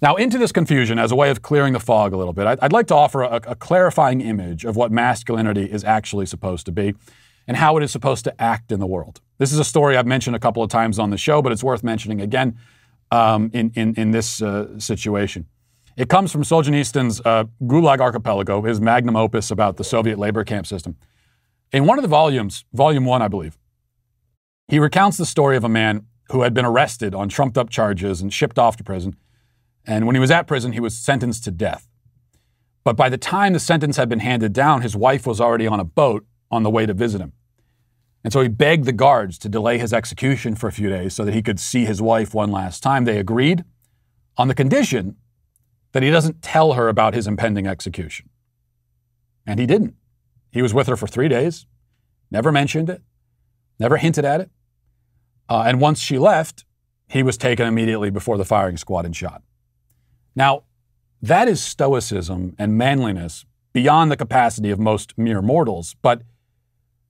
Now, 0.00 0.14
into 0.14 0.38
this 0.38 0.52
confusion, 0.52 0.98
as 0.98 1.10
a 1.10 1.16
way 1.16 1.30
of 1.30 1.42
clearing 1.42 1.72
the 1.72 1.80
fog 1.80 2.12
a 2.12 2.16
little 2.16 2.32
bit, 2.32 2.46
I'd, 2.46 2.72
like 2.72 2.86
to 2.88 2.94
offer 2.94 3.22
a, 3.22 3.40
a 3.48 3.54
clarifying 3.56 4.20
image 4.20 4.64
of 4.64 4.76
what 4.76 4.92
masculinity 4.92 5.64
is 5.64 5.82
actually 5.82 6.26
supposed 6.26 6.66
to 6.66 6.72
be 6.72 6.94
and 7.48 7.56
how 7.56 7.76
it 7.76 7.82
is 7.82 7.90
supposed 7.90 8.22
to 8.24 8.40
act 8.40 8.70
in 8.70 8.78
the 8.78 8.86
world. 8.86 9.20
This 9.38 9.52
is 9.52 9.58
a 9.58 9.64
story 9.64 9.96
I've 9.96 10.06
mentioned 10.06 10.36
a 10.36 10.38
couple 10.38 10.62
of 10.62 10.70
times 10.70 10.98
on 10.98 11.10
the 11.10 11.18
show, 11.18 11.42
but 11.42 11.50
it's 11.50 11.64
worth 11.64 11.82
mentioning 11.82 12.20
again 12.20 12.56
um, 13.10 13.50
in, 13.52 13.72
in, 13.74 13.94
in, 13.94 14.10
this 14.12 14.40
uh, 14.42 14.78
situation. 14.78 15.46
It 15.96 16.08
comes 16.08 16.30
from 16.30 16.42
Solzhenitsyn's 16.42 17.20
uh, 17.24 17.44
Gulag 17.62 18.00
Archipelago, 18.00 18.62
his 18.62 18.80
magnum 18.80 19.16
opus 19.16 19.50
about 19.50 19.78
the 19.78 19.84
Soviet 19.84 20.18
labor 20.18 20.44
camp 20.44 20.66
system. 20.66 20.96
In 21.72 21.86
one 21.86 21.98
of 21.98 22.02
the 22.02 22.08
volumes, 22.08 22.64
volume 22.72 23.04
one, 23.04 23.22
I 23.22 23.28
believe, 23.28 23.58
he 24.68 24.78
recounts 24.78 25.16
the 25.16 25.26
story 25.26 25.56
of 25.56 25.64
a 25.64 25.68
man 25.68 26.06
who 26.30 26.42
had 26.42 26.52
been 26.52 26.66
arrested 26.66 27.14
on 27.14 27.28
trumped 27.28 27.56
up 27.56 27.70
charges 27.70 28.20
and 28.20 28.32
shipped 28.32 28.58
off 28.58 28.76
to 28.76 28.84
prison. 28.84 29.16
And 29.86 30.06
when 30.06 30.14
he 30.14 30.20
was 30.20 30.30
at 30.30 30.46
prison, 30.46 30.72
he 30.72 30.80
was 30.80 30.96
sentenced 30.96 31.44
to 31.44 31.50
death. 31.50 31.88
But 32.84 32.96
by 32.96 33.08
the 33.08 33.18
time 33.18 33.52
the 33.52 33.60
sentence 33.60 33.96
had 33.96 34.08
been 34.08 34.20
handed 34.20 34.52
down, 34.52 34.82
his 34.82 34.96
wife 34.96 35.26
was 35.26 35.40
already 35.40 35.66
on 35.66 35.80
a 35.80 35.84
boat 35.84 36.26
on 36.50 36.62
the 36.62 36.70
way 36.70 36.86
to 36.86 36.94
visit 36.94 37.20
him. 37.20 37.32
And 38.24 38.32
so 38.32 38.40
he 38.40 38.48
begged 38.48 38.84
the 38.84 38.92
guards 38.92 39.38
to 39.38 39.48
delay 39.48 39.78
his 39.78 39.92
execution 39.92 40.54
for 40.54 40.68
a 40.68 40.72
few 40.72 40.88
days 40.88 41.14
so 41.14 41.24
that 41.24 41.34
he 41.34 41.42
could 41.42 41.60
see 41.60 41.84
his 41.84 42.02
wife 42.02 42.34
one 42.34 42.50
last 42.50 42.82
time. 42.82 43.04
They 43.04 43.18
agreed 43.18 43.64
on 44.36 44.48
the 44.48 44.54
condition 44.54 45.16
that 45.92 46.02
he 46.02 46.10
doesn't 46.10 46.42
tell 46.42 46.74
her 46.74 46.88
about 46.88 47.14
his 47.14 47.26
impending 47.26 47.66
execution. 47.66 48.28
And 49.46 49.58
he 49.58 49.66
didn't. 49.66 49.94
He 50.50 50.62
was 50.62 50.74
with 50.74 50.86
her 50.88 50.96
for 50.96 51.06
three 51.06 51.28
days, 51.28 51.66
never 52.30 52.52
mentioned 52.52 52.90
it, 52.90 53.02
never 53.78 53.96
hinted 53.96 54.24
at 54.24 54.40
it. 54.40 54.50
Uh, 55.48 55.62
and 55.66 55.80
once 55.80 56.00
she 56.00 56.18
left, 56.18 56.64
he 57.08 57.22
was 57.22 57.38
taken 57.38 57.66
immediately 57.66 58.10
before 58.10 58.36
the 58.36 58.44
firing 58.44 58.76
squad 58.76 59.06
and 59.06 59.16
shot. 59.16 59.42
Now, 60.38 60.62
that 61.20 61.48
is 61.48 61.60
stoicism 61.60 62.54
and 62.60 62.78
manliness 62.78 63.44
beyond 63.72 64.08
the 64.12 64.16
capacity 64.16 64.70
of 64.70 64.78
most 64.78 65.18
mere 65.18 65.42
mortals, 65.42 65.96
but 66.00 66.22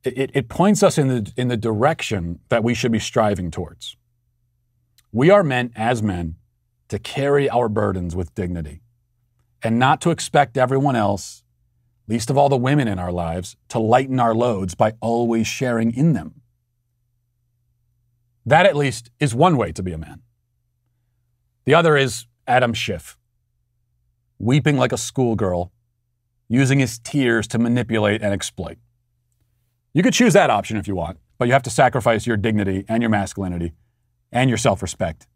it, 0.02 0.30
it 0.32 0.48
points 0.48 0.82
us 0.82 0.96
in 0.96 1.08
the, 1.08 1.32
in 1.36 1.48
the 1.48 1.56
direction 1.58 2.40
that 2.48 2.64
we 2.64 2.72
should 2.72 2.90
be 2.90 2.98
striving 2.98 3.50
towards. 3.50 3.98
We 5.12 5.28
are 5.28 5.44
meant 5.44 5.72
as 5.76 6.02
men 6.02 6.36
to 6.88 6.98
carry 6.98 7.50
our 7.50 7.68
burdens 7.68 8.16
with 8.16 8.34
dignity 8.34 8.80
and 9.62 9.78
not 9.78 10.00
to 10.00 10.10
expect 10.10 10.56
everyone 10.56 10.96
else, 10.96 11.44
least 12.06 12.30
of 12.30 12.38
all 12.38 12.48
the 12.48 12.56
women 12.56 12.88
in 12.88 12.98
our 12.98 13.12
lives, 13.12 13.56
to 13.68 13.78
lighten 13.78 14.18
our 14.18 14.34
loads 14.34 14.74
by 14.74 14.94
always 15.02 15.46
sharing 15.46 15.94
in 15.94 16.14
them. 16.14 16.40
That, 18.46 18.64
at 18.64 18.74
least, 18.74 19.10
is 19.20 19.34
one 19.34 19.58
way 19.58 19.70
to 19.72 19.82
be 19.82 19.92
a 19.92 19.98
man. 19.98 20.22
The 21.66 21.74
other 21.74 21.94
is 21.94 22.24
Adam 22.48 22.72
Schiff, 22.72 23.18
weeping 24.38 24.76
like 24.76 24.92
a 24.92 24.96
schoolgirl, 24.96 25.70
using 26.48 26.78
his 26.78 26.98
tears 26.98 27.46
to 27.48 27.58
manipulate 27.58 28.22
and 28.22 28.32
exploit. 28.32 28.78
You 29.92 30.02
could 30.02 30.14
choose 30.14 30.32
that 30.32 30.50
option 30.50 30.76
if 30.76 30.88
you 30.88 30.96
want, 30.96 31.18
but 31.38 31.46
you 31.46 31.52
have 31.52 31.62
to 31.64 31.70
sacrifice 31.70 32.26
your 32.26 32.36
dignity 32.36 32.84
and 32.88 33.02
your 33.02 33.10
masculinity 33.10 33.74
and 34.32 34.50
your 34.50 34.58
self 34.58 34.82
respect 34.82 35.26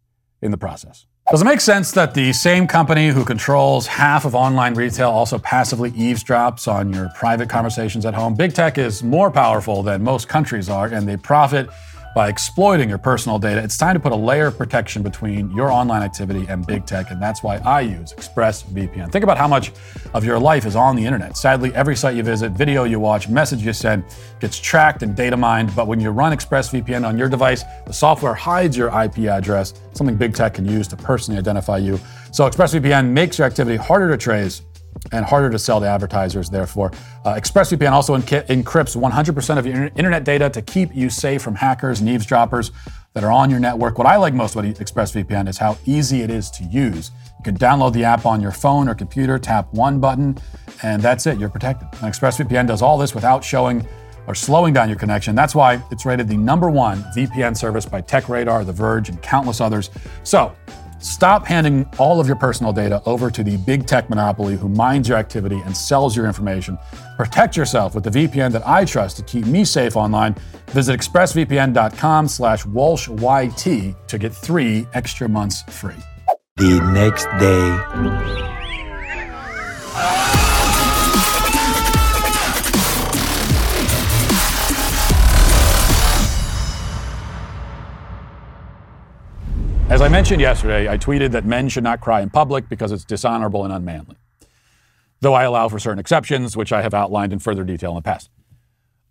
in 0.40 0.50
the 0.50 0.59
process. 0.59 1.07
Does 1.31 1.40
it 1.40 1.45
make 1.45 1.61
sense 1.61 1.92
that 1.92 2.14
the 2.14 2.33
same 2.33 2.66
company 2.66 3.09
who 3.09 3.25
controls 3.25 3.87
half 3.87 4.25
of 4.25 4.35
online 4.35 4.75
retail 4.75 5.11
also 5.11 5.38
passively 5.38 5.92
eavesdrops 5.92 6.71
on 6.71 6.92
your 6.92 7.11
private 7.14 7.49
conversations 7.49 8.04
at 8.04 8.12
home? 8.12 8.35
Big 8.35 8.54
tech 8.54 8.76
is 8.76 9.02
more 9.02 9.31
powerful 9.31 9.83
than 9.83 10.02
most 10.02 10.28
countries 10.28 10.69
are, 10.69 10.87
and 10.87 11.09
they 11.09 11.16
profit 11.16 11.69
by 12.14 12.28
exploiting 12.28 12.88
your 12.88 12.99
personal 12.99 13.38
data, 13.38 13.62
it's 13.62 13.78
time 13.78 13.95
to 13.95 14.00
put 14.00 14.12
a 14.12 14.16
layer 14.16 14.47
of 14.47 14.59
protection 14.59 15.02
between 15.02 15.50
your 15.52 15.71
online 15.71 16.02
activity 16.02 16.47
and 16.49 16.66
big 16.66 16.85
tech, 16.85 17.11
and 17.11 17.23
that's 17.23 17.42
why 17.42 17.57
I 17.59 17.81
use 17.81 18.12
ExpressVPN. 18.12 19.11
Think 19.11 19.23
about 19.23 19.38
how 19.38 19.49
much 19.49 19.73
of 20.12 20.25
your 20.25 20.38
life 20.38 20.66
is 20.66 20.76
on 20.76 20.95
the 20.95 21.04
internet. 21.04 21.37
Sadly, 21.37 21.75
every 21.75 21.97
site 21.97 22.14
you 22.14 22.23
visit, 22.23 22.52
video 22.52 22.85
you 22.85 23.00
watch, 23.00 23.28
message 23.28 23.62
you 23.62 23.73
send 23.73 24.04
gets 24.40 24.59
tracked 24.59 25.02
and 25.02 25.16
data 25.16 25.37
mined, 25.37 25.75
but 25.75 25.87
when 25.87 26.00
you 26.00 26.11
run 26.11 26.37
ExpressVPN 26.37 27.07
on 27.07 27.16
your 27.16 27.28
device, 27.28 27.64
the 27.87 27.92
software 27.92 28.35
hides 28.35 28.76
your 28.76 28.88
IP 28.88 29.21
address, 29.21 29.73
something 29.92 30.16
big 30.16 30.35
tech 30.35 30.54
can 30.54 30.66
use 30.66 30.87
to 30.88 30.97
personally 30.97 31.38
identify 31.38 31.78
you. 31.78 31.99
So 32.31 32.49
ExpressVPN 32.49 33.09
makes 33.09 33.38
your 33.38 33.47
activity 33.47 33.76
harder 33.76 34.11
to 34.11 34.16
trace 34.16 34.62
and 35.11 35.25
harder 35.25 35.51
to 35.51 35.59
sell 35.59 35.81
to 35.81 35.87
advertisers, 35.87 36.49
therefore. 36.49 36.93
Uh, 37.25 37.35
ExpressVPN 37.35 37.91
also 37.91 38.17
enc- 38.17 38.47
encrypts 38.47 38.97
100% 38.97 39.59
of 39.59 39.67
your 39.67 39.87
internet 39.97 40.25
data 40.25 40.49
to 40.51 40.63
keep 40.63 40.95
you 40.95 41.11
safe 41.11 41.43
from 41.43 41.57
hackers 41.57 42.01
and 42.01 42.09
eavesdroppers 42.09 42.71
that 43.15 43.25
are 43.25 43.33
on 43.33 43.51
your 43.51 43.61
network. 43.61 43.99
What 43.99 44.07
I 44.07 44.17
like 44.17 44.33
most 44.33 44.55
about 44.55 44.65
ExpressVPN 44.65 45.49
is 45.49 45.59
how 45.59 45.77
easy 45.85 46.23
it 46.23 46.31
is 46.31 46.51
to 46.53 46.65
use. 46.65 47.11
You 47.39 47.45
can 47.45 47.59
download 47.59 47.93
the 47.93 48.05
app 48.05 48.25
on 48.25 48.41
your 48.41 48.53
phone 48.53 48.89
or 48.89 48.95
computer, 48.95 49.39
tap 49.39 49.73
one 49.75 50.01
button, 50.01 50.39
and 50.83 51.03
that's 51.03 51.27
it, 51.27 51.39
you're 51.39 51.49
protected. 51.49 51.89
And 52.03 52.13
ExpressVPN 52.13 52.67
does 52.67 52.81
all 52.81 52.97
this 52.97 53.15
without 53.15 53.45
showing 53.45 53.87
or 54.27 54.35
slowing 54.35 54.73
down 54.73 54.89
your 54.89 54.99
connection. 54.99 55.35
That's 55.35 55.55
why 55.55 55.83
it's 55.91 56.07
rated 56.07 56.29
the 56.29 56.37
number 56.37 56.71
one 56.71 57.03
VPN 57.17 57.57
service 57.57 57.85
by 57.85 58.03
TechRadar, 58.03 58.65
The 58.65 58.73
Verge, 58.73 59.09
and 59.09 59.21
countless 59.21 59.61
others. 59.61 59.91
So, 60.23 60.55
Stop 61.03 61.45
handing 61.47 61.85
all 61.99 62.21
of 62.21 62.27
your 62.27 62.37
personal 62.37 62.73
data 62.73 63.03
over 63.07 63.31
to 63.31 63.43
the 63.43 63.57
big 63.59 63.87
tech 63.87 64.09
monopoly 64.09 64.57
who 64.57 64.69
mines 64.69 65.09
your 65.09 65.19
activity 65.19 65.61
and 65.65 65.77
sells 65.77 66.17
your 66.17 66.27
information. 66.27 66.79
Protect 67.17 67.57
yourself 67.57 67.95
with 67.95 68.05
the 68.05 68.11
VPN 68.11 68.53
that 68.53 68.67
I 68.67 68.85
trust 68.85 69.17
to 69.17 69.23
keep 69.25 69.45
me 69.47 69.65
safe 69.65 69.97
online. 69.97 70.37
Visit 70.69 70.99
expressvpn.com 70.99 72.29
slash 72.29 72.65
walshyt 72.65 74.07
to 74.07 74.19
get 74.19 74.33
three 74.33 74.87
extra 74.95 75.29
months 75.29 75.63
free. 75.63 75.95
The 76.57 76.81
next 76.93 77.25
day. 77.41 78.52
I 90.03 90.09
mentioned 90.09 90.41
yesterday, 90.41 90.89
I 90.89 90.99
tweeted 90.99 91.31
that 91.31 91.45
men 91.45 91.69
should 91.69 91.85
not 91.85 92.01
cry 92.01 92.23
in 92.23 92.31
public 92.31 92.69
because 92.69 92.91
it's 92.91 93.05
dishonorable 93.05 93.65
and 93.65 93.73
unmanly, 93.73 94.17
though 95.21 95.33
I 95.33 95.45
allow 95.45 95.69
for 95.69 95.79
certain 95.79 96.01
exceptions, 96.01 96.57
which 96.57 96.73
I 96.73 96.83
have 96.83 96.93
outlined 96.93 97.33
in 97.33 97.39
further 97.39 97.63
detail 97.63 97.91
in 97.91 97.97
the 97.97 98.03
past. 98.03 98.29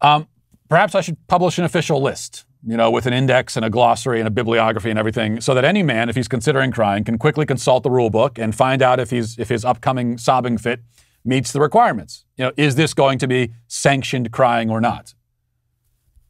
Um, 0.02 0.28
perhaps 0.68 0.94
I 0.94 1.00
should 1.00 1.16
publish 1.28 1.58
an 1.58 1.64
official 1.64 2.02
list, 2.02 2.44
you 2.68 2.76
know, 2.76 2.92
with 2.92 3.06
an 3.06 3.14
index 3.14 3.56
and 3.56 3.64
a 3.64 3.70
glossary 3.70 4.20
and 4.20 4.28
a 4.28 4.32
bibliography 4.32 4.90
and 4.90 5.00
everything, 5.00 5.40
so 5.40 5.54
that 5.54 5.64
any 5.64 5.82
man, 5.82 6.10
if 6.10 6.18
he's 6.18 6.28
considering 6.28 6.72
crying, 6.72 7.06
can 7.06 7.18
quickly 7.18 7.46
consult 7.46 7.84
the 7.84 7.90
rule 7.90 8.10
book 8.10 8.38
and 8.38 8.54
find 8.54 8.82
out 8.82 9.00
if 9.00 9.12
he's 9.12 9.40
if 9.40 9.48
his 9.48 9.64
upcoming 9.64 10.18
sobbing 10.18 10.58
fit 10.58 10.82
meets 11.24 11.54
the 11.54 11.62
requirements. 11.62 12.26
You 12.36 12.46
know, 12.46 12.52
is 12.58 12.76
this 12.76 12.94
going 12.94 13.18
to 13.20 13.30
be 13.30 13.54
sanctioned 13.70 14.32
crying 14.32 14.70
or 14.70 14.82
not? 14.82 15.14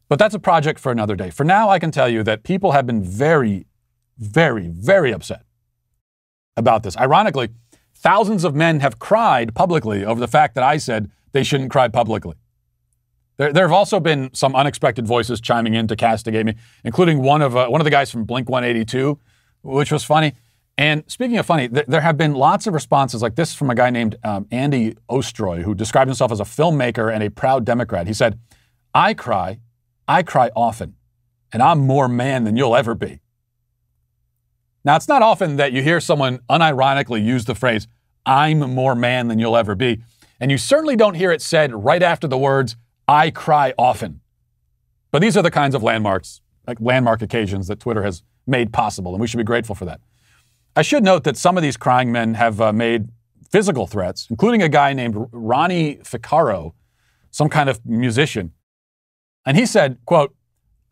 But 0.08 0.20
that's 0.20 0.36
a 0.36 0.38
project 0.38 0.78
for 0.78 0.92
another 0.92 1.16
day. 1.16 1.30
For 1.30 1.42
now, 1.42 1.68
I 1.68 1.80
can 1.80 1.90
tell 1.90 2.08
you 2.08 2.22
that 2.22 2.44
people 2.44 2.70
have 2.72 2.86
been 2.86 3.02
very 3.02 3.66
very, 4.18 4.68
very 4.68 5.12
upset 5.12 5.44
about 6.56 6.82
this. 6.82 6.96
Ironically, 6.96 7.48
thousands 7.94 8.44
of 8.44 8.54
men 8.54 8.80
have 8.80 8.98
cried 8.98 9.54
publicly 9.54 10.04
over 10.04 10.20
the 10.20 10.28
fact 10.28 10.54
that 10.54 10.64
I 10.64 10.76
said 10.76 11.10
they 11.32 11.42
shouldn't 11.42 11.70
cry 11.70 11.88
publicly. 11.88 12.34
There, 13.38 13.52
there 13.52 13.64
have 13.64 13.72
also 13.72 13.98
been 14.00 14.30
some 14.34 14.54
unexpected 14.54 15.06
voices 15.06 15.40
chiming 15.40 15.74
in 15.74 15.86
to 15.88 15.96
castigate 15.96 16.46
me, 16.46 16.54
including 16.84 17.22
one 17.22 17.42
of 17.42 17.56
uh, 17.56 17.68
one 17.68 17.80
of 17.80 17.84
the 17.84 17.90
guys 17.90 18.10
from 18.10 18.24
Blink 18.24 18.48
182, 18.48 19.18
which 19.62 19.90
was 19.90 20.04
funny. 20.04 20.34
And 20.78 21.04
speaking 21.06 21.38
of 21.38 21.46
funny, 21.46 21.68
th- 21.68 21.86
there 21.86 22.00
have 22.00 22.16
been 22.16 22.34
lots 22.34 22.66
of 22.66 22.74
responses 22.74 23.20
like 23.22 23.34
this 23.34 23.54
from 23.54 23.70
a 23.70 23.74
guy 23.74 23.90
named 23.90 24.16
um, 24.24 24.46
Andy 24.50 24.96
Ostroy, 25.08 25.62
who 25.62 25.74
described 25.74 26.08
himself 26.08 26.32
as 26.32 26.40
a 26.40 26.44
filmmaker 26.44 27.12
and 27.12 27.22
a 27.22 27.30
proud 27.30 27.64
Democrat. 27.64 28.06
He 28.06 28.14
said, 28.14 28.38
"I 28.94 29.14
cry, 29.14 29.60
I 30.06 30.22
cry 30.22 30.50
often, 30.54 30.94
and 31.52 31.62
I'm 31.62 31.80
more 31.80 32.08
man 32.08 32.44
than 32.44 32.56
you'll 32.56 32.76
ever 32.76 32.94
be." 32.94 33.20
Now, 34.84 34.96
it's 34.96 35.08
not 35.08 35.22
often 35.22 35.56
that 35.56 35.72
you 35.72 35.82
hear 35.82 36.00
someone 36.00 36.40
unironically 36.50 37.24
use 37.24 37.44
the 37.44 37.54
phrase, 37.54 37.86
I'm 38.26 38.58
more 38.58 38.94
man 38.94 39.28
than 39.28 39.38
you'll 39.38 39.56
ever 39.56 39.74
be. 39.74 40.02
And 40.40 40.50
you 40.50 40.58
certainly 40.58 40.96
don't 40.96 41.14
hear 41.14 41.30
it 41.30 41.40
said 41.40 41.72
right 41.72 42.02
after 42.02 42.26
the 42.26 42.38
words, 42.38 42.76
I 43.06 43.30
cry 43.30 43.74
often. 43.78 44.20
But 45.12 45.22
these 45.22 45.36
are 45.36 45.42
the 45.42 45.50
kinds 45.50 45.74
of 45.74 45.82
landmarks, 45.82 46.40
like 46.66 46.80
landmark 46.80 47.22
occasions 47.22 47.68
that 47.68 47.78
Twitter 47.78 48.02
has 48.02 48.22
made 48.46 48.72
possible, 48.72 49.12
and 49.12 49.20
we 49.20 49.26
should 49.26 49.38
be 49.38 49.44
grateful 49.44 49.74
for 49.74 49.84
that. 49.84 50.00
I 50.74 50.82
should 50.82 51.04
note 51.04 51.24
that 51.24 51.36
some 51.36 51.56
of 51.56 51.62
these 51.62 51.76
crying 51.76 52.10
men 52.10 52.34
have 52.34 52.60
uh, 52.60 52.72
made 52.72 53.08
physical 53.50 53.86
threats, 53.86 54.26
including 54.30 54.62
a 54.62 54.68
guy 54.68 54.94
named 54.94 55.14
Ronnie 55.30 55.96
Ficarro, 55.96 56.72
some 57.30 57.48
kind 57.48 57.68
of 57.68 57.84
musician. 57.84 58.52
And 59.44 59.56
he 59.56 59.66
said, 59.66 59.98
quote, 60.06 60.34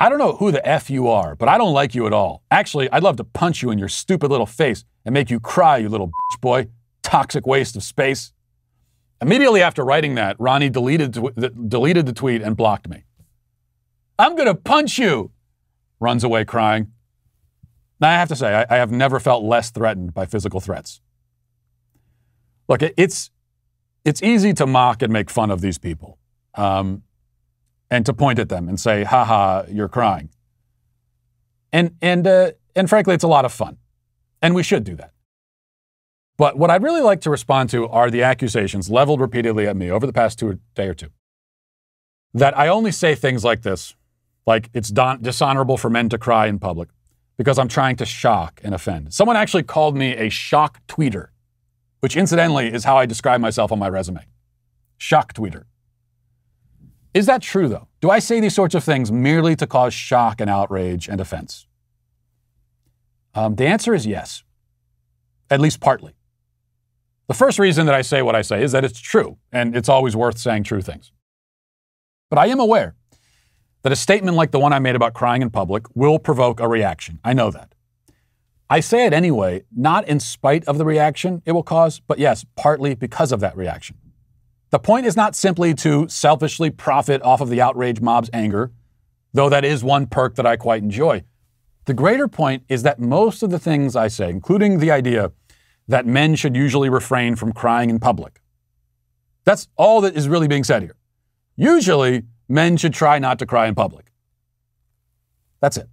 I 0.01 0.09
don't 0.09 0.19
know 0.19 0.33
who 0.37 0.51
the 0.51 0.67
F 0.67 0.89
you 0.89 1.09
are, 1.09 1.37
but 1.37 1.51
I 1.51 1.59
don't 1.59 1.75
like 1.75 1.95
you 1.95 2.07
at 2.07 2.15
all. 2.15 2.43
Actually, 2.51 2.91
I'd 2.91 3.03
love 3.03 3.17
to 3.17 3.25
punch 3.25 3.61
you 3.61 3.71
in 3.71 3.79
your 3.79 3.91
stupid 3.91 4.31
little 4.31 4.47
face 4.47 4.83
and 5.05 5.13
make 5.13 5.29
you 5.29 5.39
cry, 5.39 5.77
you 5.77 5.91
little 5.91 6.07
bitch 6.07 6.41
boy. 6.41 6.69
Toxic 7.03 7.47
waste 7.47 7.77
of 7.77 7.83
space. 7.83 8.33
Immediately 9.21 9.61
after 9.61 9.85
writing 9.85 10.15
that, 10.15 10.37
Ronnie 10.39 10.71
deleted, 10.71 11.19
deleted 11.69 12.07
the 12.07 12.15
tweet 12.15 12.41
and 12.41 12.57
blocked 12.57 12.89
me. 12.89 13.05
I'm 14.19 14.37
going 14.37 14.47
to 14.47 14.55
punch 14.55 14.99
you, 14.99 15.33
runs 15.99 16.25
away 16.25 16.47
crying. 16.47 16.93
Now, 18.01 18.09
I 18.09 18.15
have 18.15 18.29
to 18.29 18.37
say, 18.37 18.55
I, 18.55 18.75
I, 18.75 18.79
have 18.79 18.91
never 18.91 19.21
felt 19.21 19.45
less 19.45 19.71
threatened 19.71 20.15
by 20.15 20.25
physical 20.25 20.61
threats. 20.61 21.03
Look, 22.67 22.81
it, 22.81 22.95
it's, 22.97 23.31
it's 24.07 24.23
easy 24.23 24.55
to 24.55 24.67
mock 24.67 25.03
and 25.03 25.13
make 25.13 25.29
fun 25.29 25.51
of 25.51 25.61
these 25.61 25.77
people. 25.77 26.19
Um, 26.55 27.03
and 27.91 28.07
to 28.07 28.13
point 28.13 28.39
at 28.39 28.49
them 28.49 28.69
and 28.69 28.79
say, 28.79 29.05
"Ha 29.05 29.25
ha, 29.25 29.65
you're 29.69 29.89
crying. 29.89 30.31
And, 31.73 31.97
and, 32.01 32.27
uh, 32.27 32.53
and 32.75 32.89
frankly, 32.89 33.15
it's 33.15 33.25
a 33.25 33.29
lot 33.29 33.45
of 33.45 33.53
fun. 33.53 33.79
And 34.43 34.55
we 34.55 34.63
should 34.63 34.85
do 34.85 34.97
that. 34.97 35.13
But 36.37 36.57
what 36.57 36.71
I'd 36.71 36.83
really 36.83 37.03
like 37.03 37.21
to 37.23 37.31
respond 37.31 37.69
to 37.71 37.87
are 37.89 38.11
the 38.11 38.23
accusations 38.23 38.91
leveled 38.91 39.21
repeatedly 39.21 39.67
at 39.67 39.77
me 39.77 39.91
over 39.91 40.07
the 40.07 40.13
past 40.13 40.39
two 40.39 40.59
day 40.75 40.89
or 40.89 40.95
two 40.95 41.11
that 42.33 42.57
I 42.57 42.69
only 42.69 42.93
say 42.93 43.15
things 43.15 43.45
like 43.45 43.63
this, 43.63 43.95
like 44.47 44.71
it's 44.73 44.89
don- 44.89 45.21
dishonorable 45.21 45.77
for 45.77 45.91
men 45.91 46.09
to 46.11 46.19
cry 46.19 46.47
in 46.47 46.59
public, 46.59 46.89
because 47.37 47.59
I'm 47.59 47.69
trying 47.69 47.97
to 47.97 48.07
shock 48.07 48.61
and 48.65 48.75
offend. 48.75 49.13
Someone 49.13 49.37
actually 49.37 49.65
called 49.65 49.97
me 49.97 50.17
a 50.17 50.29
shock 50.29 50.81
tweeter, 50.87 51.29
which 52.01 52.17
incidentally 52.17 52.73
is 52.73 52.85
how 52.85 52.97
I 52.97 53.07
describe 53.07 53.41
myself 53.41 53.73
on 53.73 53.79
my 53.79 53.89
resume. 53.89 54.25
Shock 54.97 55.35
tweeter. 55.35 55.65
Is 57.13 57.27
that 57.27 57.43
true, 57.43 57.69
though? 57.69 57.89
Do 58.01 58.11
I 58.11 58.19
say 58.19 58.41
these 58.41 58.55
sorts 58.55 58.75
of 58.75 58.85
things 58.85 59.11
merely 59.11 59.57
to 59.57 59.67
cause 59.67 59.93
shock 59.93 60.41
and 60.41 60.49
outrage 60.49 61.09
and 61.09 61.21
offense? 61.21 61.67
Um, 63.35 63.57
the 63.57 63.67
answer 63.67 63.95
is 63.95 64.07
yes, 64.07 64.43
at 65.51 65.61
least 65.61 65.81
partly. 65.81 66.15
The 67.29 67.35
first 67.35 67.59
reason 67.59 67.87
that 67.87 67.95
I 67.95 68.03
say 68.03 68.23
what 68.23 68.35
I 68.35 68.43
say 68.43 68.63
is 68.63 68.73
that 68.73 68.85
it's 68.85 69.01
true, 69.01 69.39
and 69.53 69.77
it's 69.77 69.89
always 69.89 70.17
worth 70.17 70.39
saying 70.39 70.65
true 70.65 70.83
things. 70.83 71.13
But 72.29 72.39
I 72.39 72.47
am 72.47 72.61
aware 72.61 72.95
that 73.83 73.93
a 73.93 73.97
statement 73.97 74.37
like 74.37 74.51
the 74.51 74.59
one 74.59 74.73
I 74.73 74.79
made 74.79 74.97
about 74.97 75.15
crying 75.15 75.43
in 75.43 75.51
public 75.51 75.85
will 75.95 76.19
provoke 76.19 76.61
a 76.61 76.69
reaction. 76.69 77.19
I 77.25 77.33
know 77.33 77.51
that. 77.51 77.75
I 78.69 78.81
say 78.81 79.07
it 79.07 79.13
anyway, 79.13 79.65
not 79.75 80.07
in 80.07 80.21
spite 80.21 80.65
of 80.67 80.79
the 80.79 80.85
reaction 80.85 81.43
it 81.45 81.53
will 81.53 81.65
cause, 81.65 82.01
but 82.01 82.19
yes, 82.21 82.45
partly 82.57 82.95
because 82.95 83.33
of 83.33 83.41
that 83.41 83.57
reaction. 83.57 83.97
The 84.71 84.79
point 84.79 85.07
is 85.07 85.17
not 85.17 85.35
simply 85.35 85.75
to 85.75 86.09
selfishly 86.09 86.71
profit 86.71 87.23
off 87.23 87.41
of 87.41 87.51
the 87.51 87.61
outrage 87.61 88.01
mob's 88.01 88.31
anger, 88.33 88.71
though 89.33 89.49
that 89.49 89.65
is 89.65 89.83
one 89.83 90.07
perk 90.07 90.37
that 90.37 90.47
I 90.47 90.57
quite 90.57 90.83
enjoy. 90.83 91.25
The 91.87 91.95
greater 91.95 92.29
point 92.29 92.63
is 92.69 92.83
that 92.85 93.01
most 93.01 93.43
of 93.43 93.51
the 93.51 93.59
things 93.59 93.97
I 93.97 94.09
say, 94.09 94.31
including 94.31 94.79
the 94.79 94.91
idea 94.91 95.33
that 95.89 96.07
men 96.07 96.37
should 96.37 96.55
usually 96.55 96.89
refrain 96.89 97.35
from 97.35 97.53
crying 97.53 97.91
in 97.91 97.99
public, 97.99 98.41
That's 99.45 99.69
all 99.77 100.01
that 100.03 100.17
is 100.17 100.29
really 100.29 100.49
being 100.49 100.65
said 100.65 100.83
here. 100.83 100.97
Usually, 101.57 102.25
men 102.49 102.77
should 102.77 102.95
try 102.95 103.19
not 103.19 103.39
to 103.39 103.47
cry 103.47 103.67
in 103.67 103.75
public. 103.75 104.13
That's 105.61 105.77
it. 105.77 105.89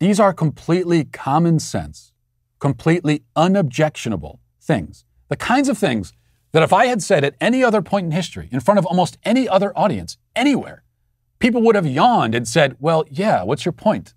These 0.00 0.20
are 0.20 0.32
completely 0.32 1.04
common 1.04 1.58
sense, 1.60 2.12
completely 2.58 3.22
unobjectionable 3.36 4.40
things. 4.60 5.04
The 5.28 5.36
kinds 5.36 5.68
of 5.68 5.78
things 5.78 6.12
that 6.52 6.62
if 6.62 6.72
I 6.72 6.86
had 6.86 7.02
said 7.02 7.24
at 7.24 7.36
any 7.40 7.62
other 7.62 7.82
point 7.82 8.06
in 8.06 8.12
history, 8.12 8.48
in 8.50 8.60
front 8.60 8.78
of 8.78 8.86
almost 8.86 9.18
any 9.24 9.48
other 9.48 9.76
audience, 9.78 10.18
anywhere, 10.34 10.82
people 11.38 11.62
would 11.62 11.76
have 11.76 11.86
yawned 11.86 12.34
and 12.34 12.46
said, 12.46 12.76
Well, 12.78 13.04
yeah, 13.10 13.42
what's 13.42 13.64
your 13.64 13.72
point? 13.72 14.14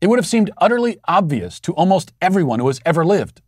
It 0.00 0.08
would 0.08 0.18
have 0.18 0.26
seemed 0.26 0.50
utterly 0.58 0.98
obvious 1.08 1.58
to 1.60 1.72
almost 1.72 2.12
everyone 2.20 2.60
who 2.60 2.66
has 2.66 2.80
ever 2.84 3.04
lived. 3.04 3.40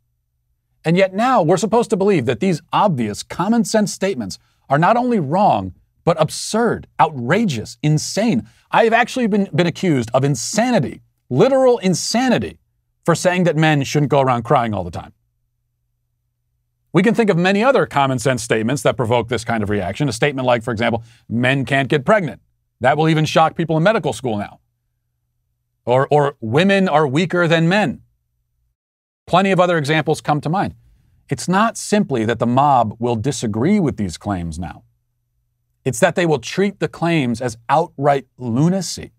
And 0.85 0.97
yet 0.97 1.15
now 1.15 1.43
we're 1.43 1.59
supposed 1.59 1.91
to 1.91 1.97
believe 1.97 2.25
that 2.27 2.41
these 2.41 2.63
obvious, 2.73 3.23
common 3.23 3.65
sense 3.65 3.93
statements 3.93 4.39
are 4.69 4.79
not 4.79 4.97
only 4.97 5.21
wrong, 5.21 5.75
but 6.05 6.21
absurd, 6.21 6.87
outrageous, 6.99 7.77
insane. 7.83 8.49
I 8.71 8.85
have 8.85 8.95
actually 8.95 9.27
been, 9.27 9.49
been 9.55 9.67
accused 9.67 10.11
of 10.15 10.25
insanity, 10.25 11.03
literal 11.29 11.79
insanity, 11.79 12.59
for 13.05 13.15
saying 13.15 13.45
that 13.45 13.57
men 13.57 13.83
shouldn't 13.85 14.11
go 14.11 14.21
around 14.21 14.45
crying 14.45 14.73
all 14.73 14.85
the 14.85 14.91
time. 14.91 15.13
We 16.93 17.03
can 17.03 17.15
think 17.15 17.31
of 17.31 17.37
many 17.37 17.63
other 17.63 17.87
common 17.87 18.19
sense 18.19 18.43
statements 18.43 18.83
that 18.83 18.97
provoke 18.97 19.29
this 19.29 19.45
kind 19.45 19.63
of 19.63 19.71
reaction. 19.71 20.09
A 20.09 20.13
statement 20.13 20.47
like, 20.47 20.63
for 20.63 20.73
example, 20.73 21.05
men 21.29 21.65
can't 21.65 21.89
get 21.89 22.05
pregnant. 22.05 22.41
That 22.81 22.97
will 22.97 23.09
even 23.09 23.25
shock 23.25 23.57
people 23.57 23.77
in 23.77 23.83
medical 23.83 24.13
school 24.13 24.39
now. 24.39 24.61
Or, 25.85 26.07
or 26.11 26.37
women 26.41 26.89
are 26.89 27.07
weaker 27.07 27.47
than 27.47 27.69
men. 27.69 28.03
Plenty 29.27 29.51
of 29.51 29.61
other 29.61 29.77
examples 29.77 30.21
come 30.21 30.41
to 30.41 30.49
mind. 30.49 30.75
It's 31.29 31.49
not 31.49 31.77
simply 31.77 32.25
that 32.25 32.39
the 32.39 32.47
mob 32.47 32.97
will 32.99 33.17
disagree 33.17 33.81
with 33.81 33.97
these 33.97 34.17
claims 34.17 34.59
now. 34.59 34.85
It's 35.85 36.01
that 36.01 36.15
they 36.15 36.27
will 36.27 36.39
treat 36.39 36.81
the 36.81 36.89
claims 36.89 37.41
as 37.41 37.59
outright 37.69 38.27
lunacy. 38.37 39.13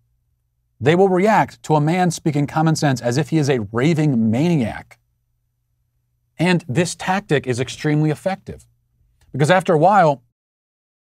They 0.80 0.96
will 0.96 1.10
react 1.10 1.62
to 1.64 1.76
a 1.76 1.82
man 1.82 2.12
speaking 2.12 2.48
common 2.48 2.76
sense 2.76 3.02
as 3.02 3.18
if 3.18 3.30
he 3.30 3.38
is 3.38 3.50
a 3.50 3.60
raving 3.72 4.32
maniac. 4.32 4.99
And 6.40 6.64
this 6.68 6.96
tactic 6.96 7.46
is 7.46 7.60
extremely 7.60 8.10
effective 8.10 8.66
because 9.34 9.52
after 9.52 9.74
a 9.74 9.78
while, 9.78 10.24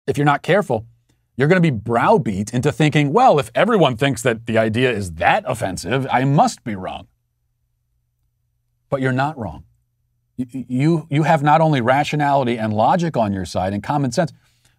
if 0.07 0.17
you're 0.17 0.25
not 0.25 0.41
careful, 0.41 0.87
you're 1.35 1.49
going 1.49 1.61
to 1.61 1.71
be 1.71 1.75
browbeat 1.75 2.53
into 2.53 2.71
thinking, 2.71 3.11
well, 3.11 3.37
if 3.37 3.51
everyone 3.53 3.97
thinks 3.97 4.21
that 4.21 4.45
the 4.45 4.57
idea 4.57 4.89
is 4.91 5.13
that 5.13 5.43
offensive, 5.45 6.07
I 6.09 6.23
must 6.23 6.63
be 6.63 6.75
wrong. 6.75 7.07
But 8.89 9.01
you're 9.01 9.11
not 9.11 9.37
wrong. 9.37 9.65
You, 10.37 11.07
you 11.09 11.23
have 11.23 11.43
not 11.43 11.61
only 11.61 11.81
rationality 11.81 12.57
and 12.57 12.73
logic 12.73 13.17
on 13.17 13.33
your 13.33 13.45
side 13.45 13.73
and 13.73 13.83
common 13.83 14.11
sense, 14.11 14.31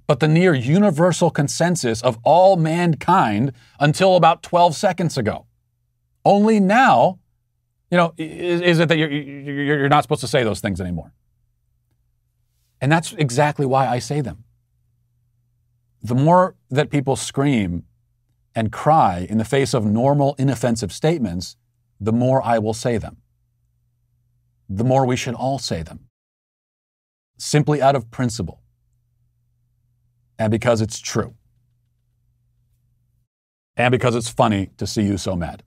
but 0.07 0.21
the 0.21 0.29
near 0.29 0.55
universal 0.55 1.31
consensus 1.31 2.03
of 2.03 2.19
all 2.23 2.57
mankind 2.57 3.53
until 3.81 4.17
about 4.17 4.43
12 4.43 4.75
seconds 4.75 5.19
ago. 5.19 5.47
Only 6.25 6.61
now 6.61 7.19
you 7.91 7.97
know, 7.97 8.15
is, 8.17 8.61
is 8.61 8.79
it 8.81 8.89
that 8.89 8.99
you're, 8.99 9.11
you're 9.11 9.89
not 9.89 10.03
supposed 10.03 10.21
to 10.23 10.29
say 10.29 10.43
those 10.43 10.61
things 10.61 10.81
anymore? 10.81 11.13
And 12.81 12.91
that's 12.91 13.13
exactly 13.13 13.67
why 13.67 13.87
I 13.87 14.01
say 14.01 14.21
them. 14.21 14.45
The 16.03 16.15
more 16.15 16.57
that 16.71 16.91
people 16.91 17.17
scream 17.17 17.85
and 18.55 18.73
cry 18.73 19.27
in 19.29 19.39
the 19.39 19.45
face 19.45 19.75
of 19.75 19.85
normal, 19.85 20.35
inoffensive 20.39 20.93
statements, 20.93 21.57
the 22.01 22.13
more 22.13 22.45
I 22.45 22.59
will 22.59 22.75
say 22.75 22.99
them. 22.99 23.19
The 24.69 24.85
more 24.85 25.07
we 25.07 25.17
should 25.17 25.35
all 25.35 25.59
say 25.59 25.83
them. 25.83 26.09
Simply 27.39 27.81
out 27.81 27.95
of 27.95 28.11
principle. 28.11 28.63
And 30.39 30.51
because 30.51 30.81
it's 30.81 30.99
true. 30.99 31.35
And 33.77 33.93
because 33.93 34.15
it's 34.15 34.29
funny 34.29 34.71
to 34.77 34.87
see 34.87 35.03
you 35.03 35.19
so 35.19 35.37
mad 35.37 35.63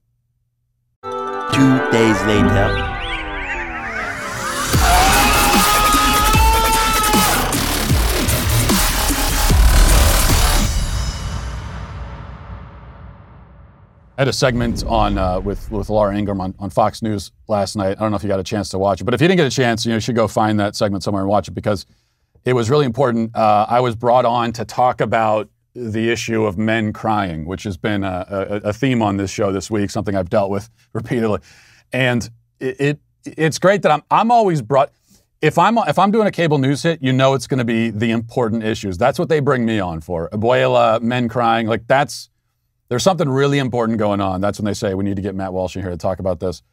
two 1.54 1.92
days 1.92 2.22
later. 2.24 2.90
I 14.18 14.24
had 14.24 14.28
a 14.28 14.34
segment 14.34 14.84
on 14.84 15.18
uh, 15.18 15.40
with 15.40 15.72
with 15.72 15.90
Laura 15.90 16.14
Ingraham 16.14 16.42
on, 16.42 16.54
on 16.60 16.70
Fox 16.70 17.02
News 17.02 17.32
last 17.48 17.78
night. 17.78 17.92
I 17.98 18.02
don't 18.02 18.12
know 18.12 18.18
if 18.18 18.24
you 18.24 18.28
got 18.28 18.42
a 18.42 18.44
chance 18.44 18.68
to 18.70 18.78
watch 18.78 19.00
it, 19.00 19.06
but 19.06 19.14
if 19.14 19.22
you 19.22 19.30
didn't 19.30 19.38
get 19.38 19.48
a 19.48 19.50
chance, 19.50 19.86
you 19.86 19.92
know, 19.92 19.96
you 19.96 20.02
should 20.02 20.16
go 20.16 20.28
find 20.28 20.60
that 20.60 20.76
segment 20.76 21.04
somewhere 21.04 21.22
and 21.22 21.30
watch 21.30 21.48
it 21.48 21.52
because 21.52 21.86
it 22.44 22.52
was 22.52 22.70
really 22.70 22.86
important. 22.86 23.34
Uh, 23.34 23.66
I 23.70 23.80
was 23.80 23.96
brought 23.96 24.26
on 24.26 24.52
to 24.54 24.66
talk 24.66 25.00
about 25.00 25.50
the 25.80 26.10
issue 26.10 26.46
of 26.46 26.58
men 26.58 26.92
crying, 26.94 27.46
which 27.46 27.64
has 27.64 27.78
been 27.78 28.04
a, 28.04 28.26
a, 28.30 28.70
a, 28.70 28.74
theme 28.74 29.02
on 29.02 29.18
this 29.18 29.32
show 29.32 29.52
this 29.52 29.72
week, 29.72 29.90
something 29.90 30.16
I've 30.16 30.30
dealt 30.30 30.52
with 30.52 30.70
repeatedly. 30.94 31.40
And 31.94 32.30
it, 32.60 32.80
it 32.80 33.00
it's 33.26 33.60
great 33.60 33.82
that 33.84 33.92
I'm 33.92 34.04
I'm 34.12 34.32
always 34.32 34.62
brought 34.62 34.92
if 35.42 35.58
I'm 35.58 35.78
if 35.78 35.98
I'm 35.98 36.12
doing 36.12 36.28
a 36.28 36.32
cable 36.32 36.58
news 36.58 36.84
hit, 36.84 37.02
you 37.02 37.14
know 37.14 37.34
it's 37.34 37.48
going 37.48 37.60
to 37.60 37.66
be 37.66 37.90
the 37.90 38.12
important 38.12 38.64
issues. 38.64 38.98
That's 38.98 39.18
what 39.18 39.30
they 39.30 39.40
bring 39.40 39.66
me 39.66 39.80
on 39.80 40.02
for. 40.02 40.30
Abuela, 40.30 41.02
men 41.02 41.30
crying, 41.30 41.68
like 41.68 41.88
that's 41.88 42.30
there's 42.90 43.04
something 43.04 43.30
really 43.30 43.60
important 43.60 44.00
going 44.00 44.20
on. 44.20 44.42
That's 44.42 44.60
when 44.60 44.66
they 44.66 44.74
say 44.74 44.94
we 44.94 45.04
need 45.04 45.16
to 45.16 45.22
get 45.22 45.36
Matt 45.36 45.54
Walsh 45.54 45.76
in 45.76 45.82
here 45.82 45.92
to 45.92 45.98
talk 45.98 46.20
about 46.20 46.40
this. 46.40 46.64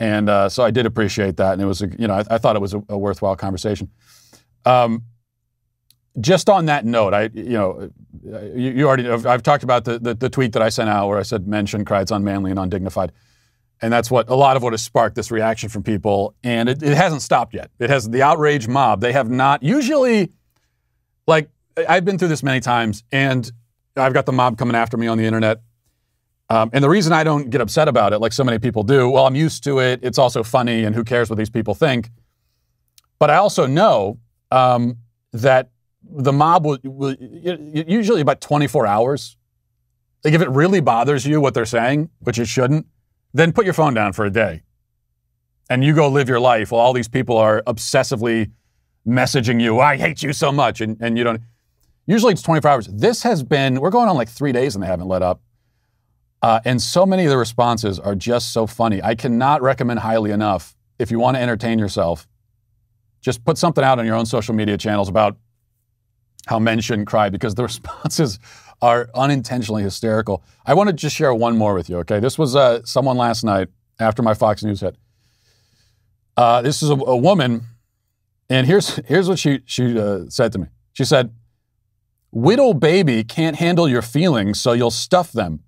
And 0.00 0.28
uh, 0.28 0.48
so 0.48 0.64
I 0.64 0.70
did 0.70 0.86
appreciate 0.86 1.36
that, 1.36 1.52
and 1.52 1.62
it 1.62 1.66
was 1.66 1.82
a, 1.82 1.88
you 1.98 2.08
know 2.08 2.14
I, 2.14 2.24
I 2.30 2.38
thought 2.38 2.56
it 2.56 2.62
was 2.62 2.74
a, 2.74 2.82
a 2.88 2.98
worthwhile 2.98 3.36
conversation. 3.36 3.90
Um, 4.64 5.02
just 6.20 6.48
on 6.48 6.66
that 6.66 6.84
note, 6.84 7.14
I 7.14 7.30
you 7.32 7.50
know 7.50 7.90
you, 8.22 8.70
you 8.70 8.86
already 8.86 9.08
I've 9.08 9.42
talked 9.42 9.64
about 9.64 9.84
the, 9.84 9.98
the, 9.98 10.14
the 10.14 10.28
tweet 10.28 10.52
that 10.52 10.62
I 10.62 10.68
sent 10.68 10.88
out 10.88 11.08
where 11.08 11.18
I 11.18 11.22
said 11.22 11.46
men 11.46 11.66
shouldn't 11.66 11.88
cry, 11.88 12.00
it's 12.00 12.10
unmanly 12.10 12.50
and 12.50 12.58
undignified, 12.58 13.12
and 13.82 13.92
that's 13.92 14.10
what 14.10 14.28
a 14.28 14.34
lot 14.34 14.56
of 14.56 14.62
what 14.62 14.72
has 14.72 14.82
sparked 14.82 15.16
this 15.16 15.30
reaction 15.30 15.68
from 15.68 15.82
people, 15.82 16.34
and 16.44 16.68
it, 16.68 16.82
it 16.82 16.96
hasn't 16.96 17.22
stopped 17.22 17.54
yet. 17.54 17.70
It 17.78 17.90
has 17.90 18.08
the 18.08 18.22
outrage 18.22 18.68
mob. 18.68 19.00
They 19.00 19.12
have 19.12 19.30
not 19.30 19.62
usually 19.62 20.32
like 21.26 21.50
I've 21.88 22.04
been 22.04 22.18
through 22.18 22.28
this 22.28 22.42
many 22.42 22.60
times, 22.60 23.02
and 23.10 23.50
I've 23.96 24.14
got 24.14 24.26
the 24.26 24.32
mob 24.32 24.58
coming 24.58 24.76
after 24.76 24.96
me 24.96 25.06
on 25.06 25.18
the 25.18 25.24
internet. 25.24 25.60
Um, 26.50 26.70
and 26.72 26.84
the 26.84 26.90
reason 26.90 27.12
I 27.12 27.24
don't 27.24 27.48
get 27.50 27.60
upset 27.60 27.88
about 27.88 28.12
it, 28.12 28.18
like 28.18 28.32
so 28.32 28.44
many 28.44 28.58
people 28.58 28.82
do, 28.82 29.08
well, 29.08 29.26
I'm 29.26 29.34
used 29.34 29.64
to 29.64 29.78
it. 29.80 30.00
It's 30.02 30.18
also 30.18 30.42
funny, 30.42 30.84
and 30.84 30.94
who 30.94 31.02
cares 31.02 31.30
what 31.30 31.36
these 31.36 31.50
people 31.50 31.74
think? 31.74 32.10
But 33.18 33.30
I 33.30 33.36
also 33.36 33.66
know 33.66 34.18
um, 34.50 34.98
that 35.32 35.70
the 36.10 36.32
mob 36.32 36.64
will, 36.64 36.78
will, 36.84 37.16
usually 37.18 38.20
about 38.20 38.40
24 38.40 38.86
hours. 38.86 39.36
Like 40.24 40.34
if 40.34 40.42
it 40.42 40.48
really 40.50 40.80
bothers 40.80 41.26
you 41.26 41.40
what 41.40 41.54
they're 41.54 41.66
saying, 41.66 42.10
which 42.20 42.38
it 42.38 42.46
shouldn't, 42.46 42.86
then 43.32 43.52
put 43.52 43.64
your 43.64 43.74
phone 43.74 43.94
down 43.94 44.12
for 44.12 44.24
a 44.24 44.30
day, 44.30 44.62
and 45.68 45.84
you 45.84 45.94
go 45.94 46.08
live 46.08 46.28
your 46.28 46.40
life 46.40 46.70
while 46.70 46.80
all 46.80 46.92
these 46.92 47.08
people 47.08 47.36
are 47.36 47.62
obsessively 47.66 48.50
messaging 49.06 49.60
you, 49.60 49.80
"I 49.80 49.96
hate 49.96 50.22
you 50.22 50.32
so 50.32 50.52
much," 50.52 50.80
and, 50.80 50.96
and 51.00 51.18
you 51.18 51.24
don't. 51.24 51.42
Usually 52.06 52.32
it's 52.32 52.42
24 52.42 52.70
hours. 52.70 52.86
This 52.86 53.22
has 53.22 53.42
been 53.42 53.80
we're 53.80 53.90
going 53.90 54.08
on 54.08 54.16
like 54.16 54.28
three 54.28 54.52
days 54.52 54.74
and 54.74 54.82
they 54.82 54.86
haven't 54.86 55.08
let 55.08 55.22
up. 55.22 55.40
Uh, 56.42 56.60
and 56.66 56.80
so 56.80 57.06
many 57.06 57.24
of 57.24 57.30
the 57.30 57.38
responses 57.38 57.98
are 57.98 58.14
just 58.14 58.52
so 58.52 58.66
funny. 58.66 59.02
I 59.02 59.14
cannot 59.14 59.62
recommend 59.62 60.00
highly 60.00 60.30
enough 60.30 60.76
if 60.98 61.10
you 61.10 61.18
want 61.18 61.36
to 61.36 61.40
entertain 61.40 61.78
yourself, 61.78 62.28
just 63.20 63.44
put 63.44 63.58
something 63.58 63.82
out 63.82 63.98
on 63.98 64.06
your 64.06 64.14
own 64.14 64.26
social 64.26 64.54
media 64.54 64.76
channels 64.76 65.08
about 65.08 65.36
how 66.46 66.58
men 66.58 66.80
shouldn't 66.80 67.08
cry 67.08 67.28
because 67.28 67.54
the 67.54 67.62
responses 67.70 68.38
are 68.82 69.08
unintentionally 69.14 69.82
hysterical. 69.82 70.42
I 70.66 70.74
want 70.74 70.88
to 70.88 70.92
just 70.92 71.16
share 71.16 71.34
one 71.34 71.56
more 71.56 71.74
with 71.74 71.88
you, 71.88 71.98
okay? 71.98 72.20
This 72.20 72.38
was 72.38 72.54
uh, 72.54 72.82
someone 72.84 73.16
last 73.16 73.44
night 73.44 73.68
after 73.98 74.22
my 74.22 74.34
Fox 74.34 74.62
News 74.62 74.80
hit. 74.80 74.96
Uh, 76.36 76.62
this 76.62 76.82
is 76.82 76.90
a, 76.90 76.94
a, 76.94 77.16
woman, 77.16 77.62
and 78.50 78.66
here's, 78.66 78.96
here's 79.06 79.28
what 79.28 79.38
she, 79.38 79.60
she 79.66 79.98
uh, 79.98 80.24
said 80.28 80.52
to 80.52 80.58
me. 80.58 80.66
She 80.92 81.04
said, 81.04 81.32
Widow 82.32 82.74
baby 82.74 83.22
can't 83.22 83.56
handle 83.56 83.88
your 83.88 84.02
feelings, 84.02 84.60
so 84.60 84.72
you'll 84.72 84.90
stuff 84.90 85.30
them. 85.30 85.60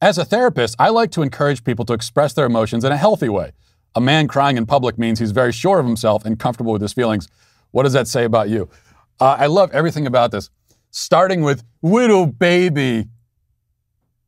As 0.00 0.18
a 0.18 0.24
therapist, 0.24 0.76
I 0.78 0.88
like 0.90 1.10
to 1.12 1.22
encourage 1.22 1.64
people 1.64 1.84
to 1.86 1.92
express 1.92 2.32
their 2.32 2.46
emotions 2.46 2.84
in 2.84 2.92
a 2.92 2.96
healthy 2.96 3.28
way. 3.28 3.52
A 3.94 4.00
man 4.00 4.28
crying 4.28 4.56
in 4.56 4.64
public 4.64 4.98
means 4.98 5.18
he's 5.18 5.32
very 5.32 5.52
sure 5.52 5.80
of 5.80 5.86
himself 5.86 6.24
and 6.24 6.38
comfortable 6.38 6.72
with 6.72 6.80
his 6.80 6.92
feelings. 6.92 7.28
What 7.72 7.82
does 7.82 7.92
that 7.92 8.06
say 8.06 8.24
about 8.24 8.48
you? 8.48 8.68
Uh, 9.20 9.36
I 9.38 9.46
love 9.46 9.70
everything 9.72 10.06
about 10.06 10.30
this, 10.30 10.50
starting 10.90 11.42
with 11.42 11.64
widow 11.80 12.26
baby. 12.26 13.08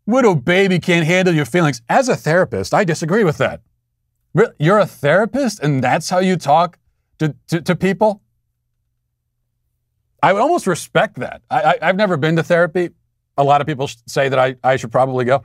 Widow 0.06 0.34
baby 0.34 0.78
can't 0.78 1.06
handle 1.06 1.34
your 1.34 1.46
feelings. 1.46 1.82
As 1.88 2.08
a 2.08 2.16
therapist, 2.16 2.74
I 2.74 2.84
disagree 2.84 3.24
with 3.24 3.38
that. 3.38 3.60
You're 4.58 4.78
a 4.78 4.86
therapist, 4.86 5.60
and 5.60 5.82
that's 5.82 6.10
how 6.10 6.18
you 6.18 6.36
talk 6.36 6.78
to, 7.18 7.34
to, 7.48 7.60
to 7.62 7.76
people? 7.76 8.20
I 10.22 10.32
would 10.32 10.42
almost 10.42 10.66
respect 10.66 11.16
that. 11.16 11.42
I, 11.50 11.76
have 11.82 11.96
never 11.96 12.16
been 12.16 12.36
to 12.36 12.42
therapy. 12.42 12.90
A 13.36 13.44
lot 13.44 13.60
of 13.60 13.66
people 13.66 13.88
say 14.06 14.28
that 14.28 14.38
I, 14.38 14.56
I 14.64 14.76
should 14.76 14.90
probably 14.90 15.24
go. 15.24 15.44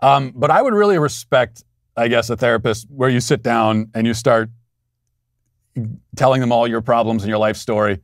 Um, 0.00 0.32
but 0.34 0.50
I 0.50 0.62
would 0.62 0.74
really 0.74 0.98
respect, 0.98 1.62
I 1.96 2.08
guess, 2.08 2.30
a 2.30 2.36
therapist 2.36 2.86
where 2.90 3.10
you 3.10 3.20
sit 3.20 3.42
down 3.42 3.90
and 3.94 4.06
you 4.06 4.14
start 4.14 4.50
telling 6.16 6.40
them 6.40 6.52
all 6.52 6.66
your 6.66 6.80
problems 6.80 7.22
and 7.22 7.28
your 7.28 7.38
life 7.38 7.56
story 7.56 8.00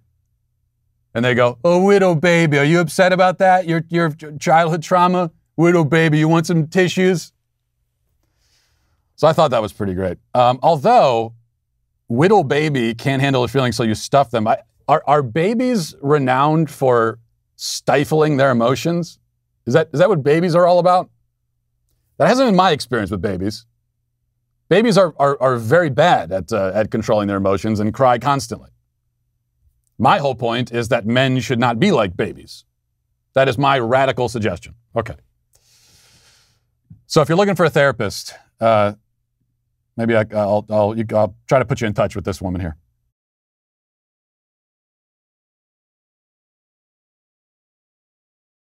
and 1.18 1.24
they 1.24 1.34
go, 1.34 1.58
"Oh, 1.64 1.84
widow 1.84 2.14
baby, 2.14 2.58
are 2.58 2.64
you 2.64 2.80
upset 2.80 3.12
about 3.12 3.38
that? 3.38 3.66
Your 3.66 3.82
your 3.88 4.10
childhood 4.40 4.82
trauma, 4.82 5.30
widow 5.56 5.84
baby, 5.84 6.18
you 6.18 6.28
want 6.28 6.46
some 6.46 6.66
tissues?" 6.66 7.32
So 9.16 9.26
I 9.26 9.32
thought 9.32 9.50
that 9.50 9.60
was 9.60 9.72
pretty 9.72 9.94
great. 9.94 10.18
Um, 10.34 10.58
although 10.62 11.34
widow 12.08 12.42
baby 12.42 12.94
can't 12.94 13.20
handle 13.20 13.42
their 13.42 13.48
feelings, 13.48 13.76
so 13.76 13.82
you 13.82 13.94
stuff 13.94 14.30
them. 14.30 14.46
I, 14.46 14.58
are 14.86 15.02
are 15.06 15.22
babies 15.22 15.94
renowned 16.00 16.70
for 16.70 17.18
stifling 17.56 18.38
their 18.38 18.50
emotions? 18.50 19.18
Is 19.66 19.74
that 19.74 19.90
is 19.92 19.98
that 19.98 20.08
what 20.08 20.22
babies 20.22 20.54
are 20.54 20.66
all 20.66 20.78
about? 20.78 21.10
That 22.18 22.28
hasn't 22.28 22.48
been 22.48 22.56
my 22.56 22.70
experience 22.72 23.10
with 23.10 23.20
babies. 23.20 23.66
Babies 24.68 24.98
are, 24.98 25.14
are, 25.18 25.40
are 25.40 25.56
very 25.56 25.88
bad 25.88 26.30
at, 26.30 26.52
uh, 26.52 26.72
at 26.74 26.90
controlling 26.90 27.26
their 27.26 27.38
emotions 27.38 27.80
and 27.80 27.94
cry 27.94 28.18
constantly. 28.18 28.70
My 29.98 30.18
whole 30.18 30.34
point 30.34 30.70
is 30.72 30.88
that 30.88 31.06
men 31.06 31.40
should 31.40 31.58
not 31.58 31.78
be 31.80 31.90
like 31.90 32.16
babies. 32.16 32.64
That 33.34 33.48
is 33.48 33.58
my 33.58 33.78
radical 33.78 34.28
suggestion. 34.28 34.74
Okay. 34.96 35.16
So 37.06 37.20
if 37.20 37.28
you're 37.28 37.38
looking 37.38 37.56
for 37.56 37.64
a 37.64 37.70
therapist, 37.70 38.34
uh, 38.60 38.94
maybe 39.96 40.14
I, 40.14 40.22
will 40.24 40.66
I'll, 40.70 40.94
I'll 41.14 41.34
try 41.48 41.58
to 41.58 41.64
put 41.64 41.80
you 41.80 41.86
in 41.86 41.94
touch 41.94 42.14
with 42.14 42.24
this 42.24 42.40
woman 42.40 42.60
here. 42.60 42.76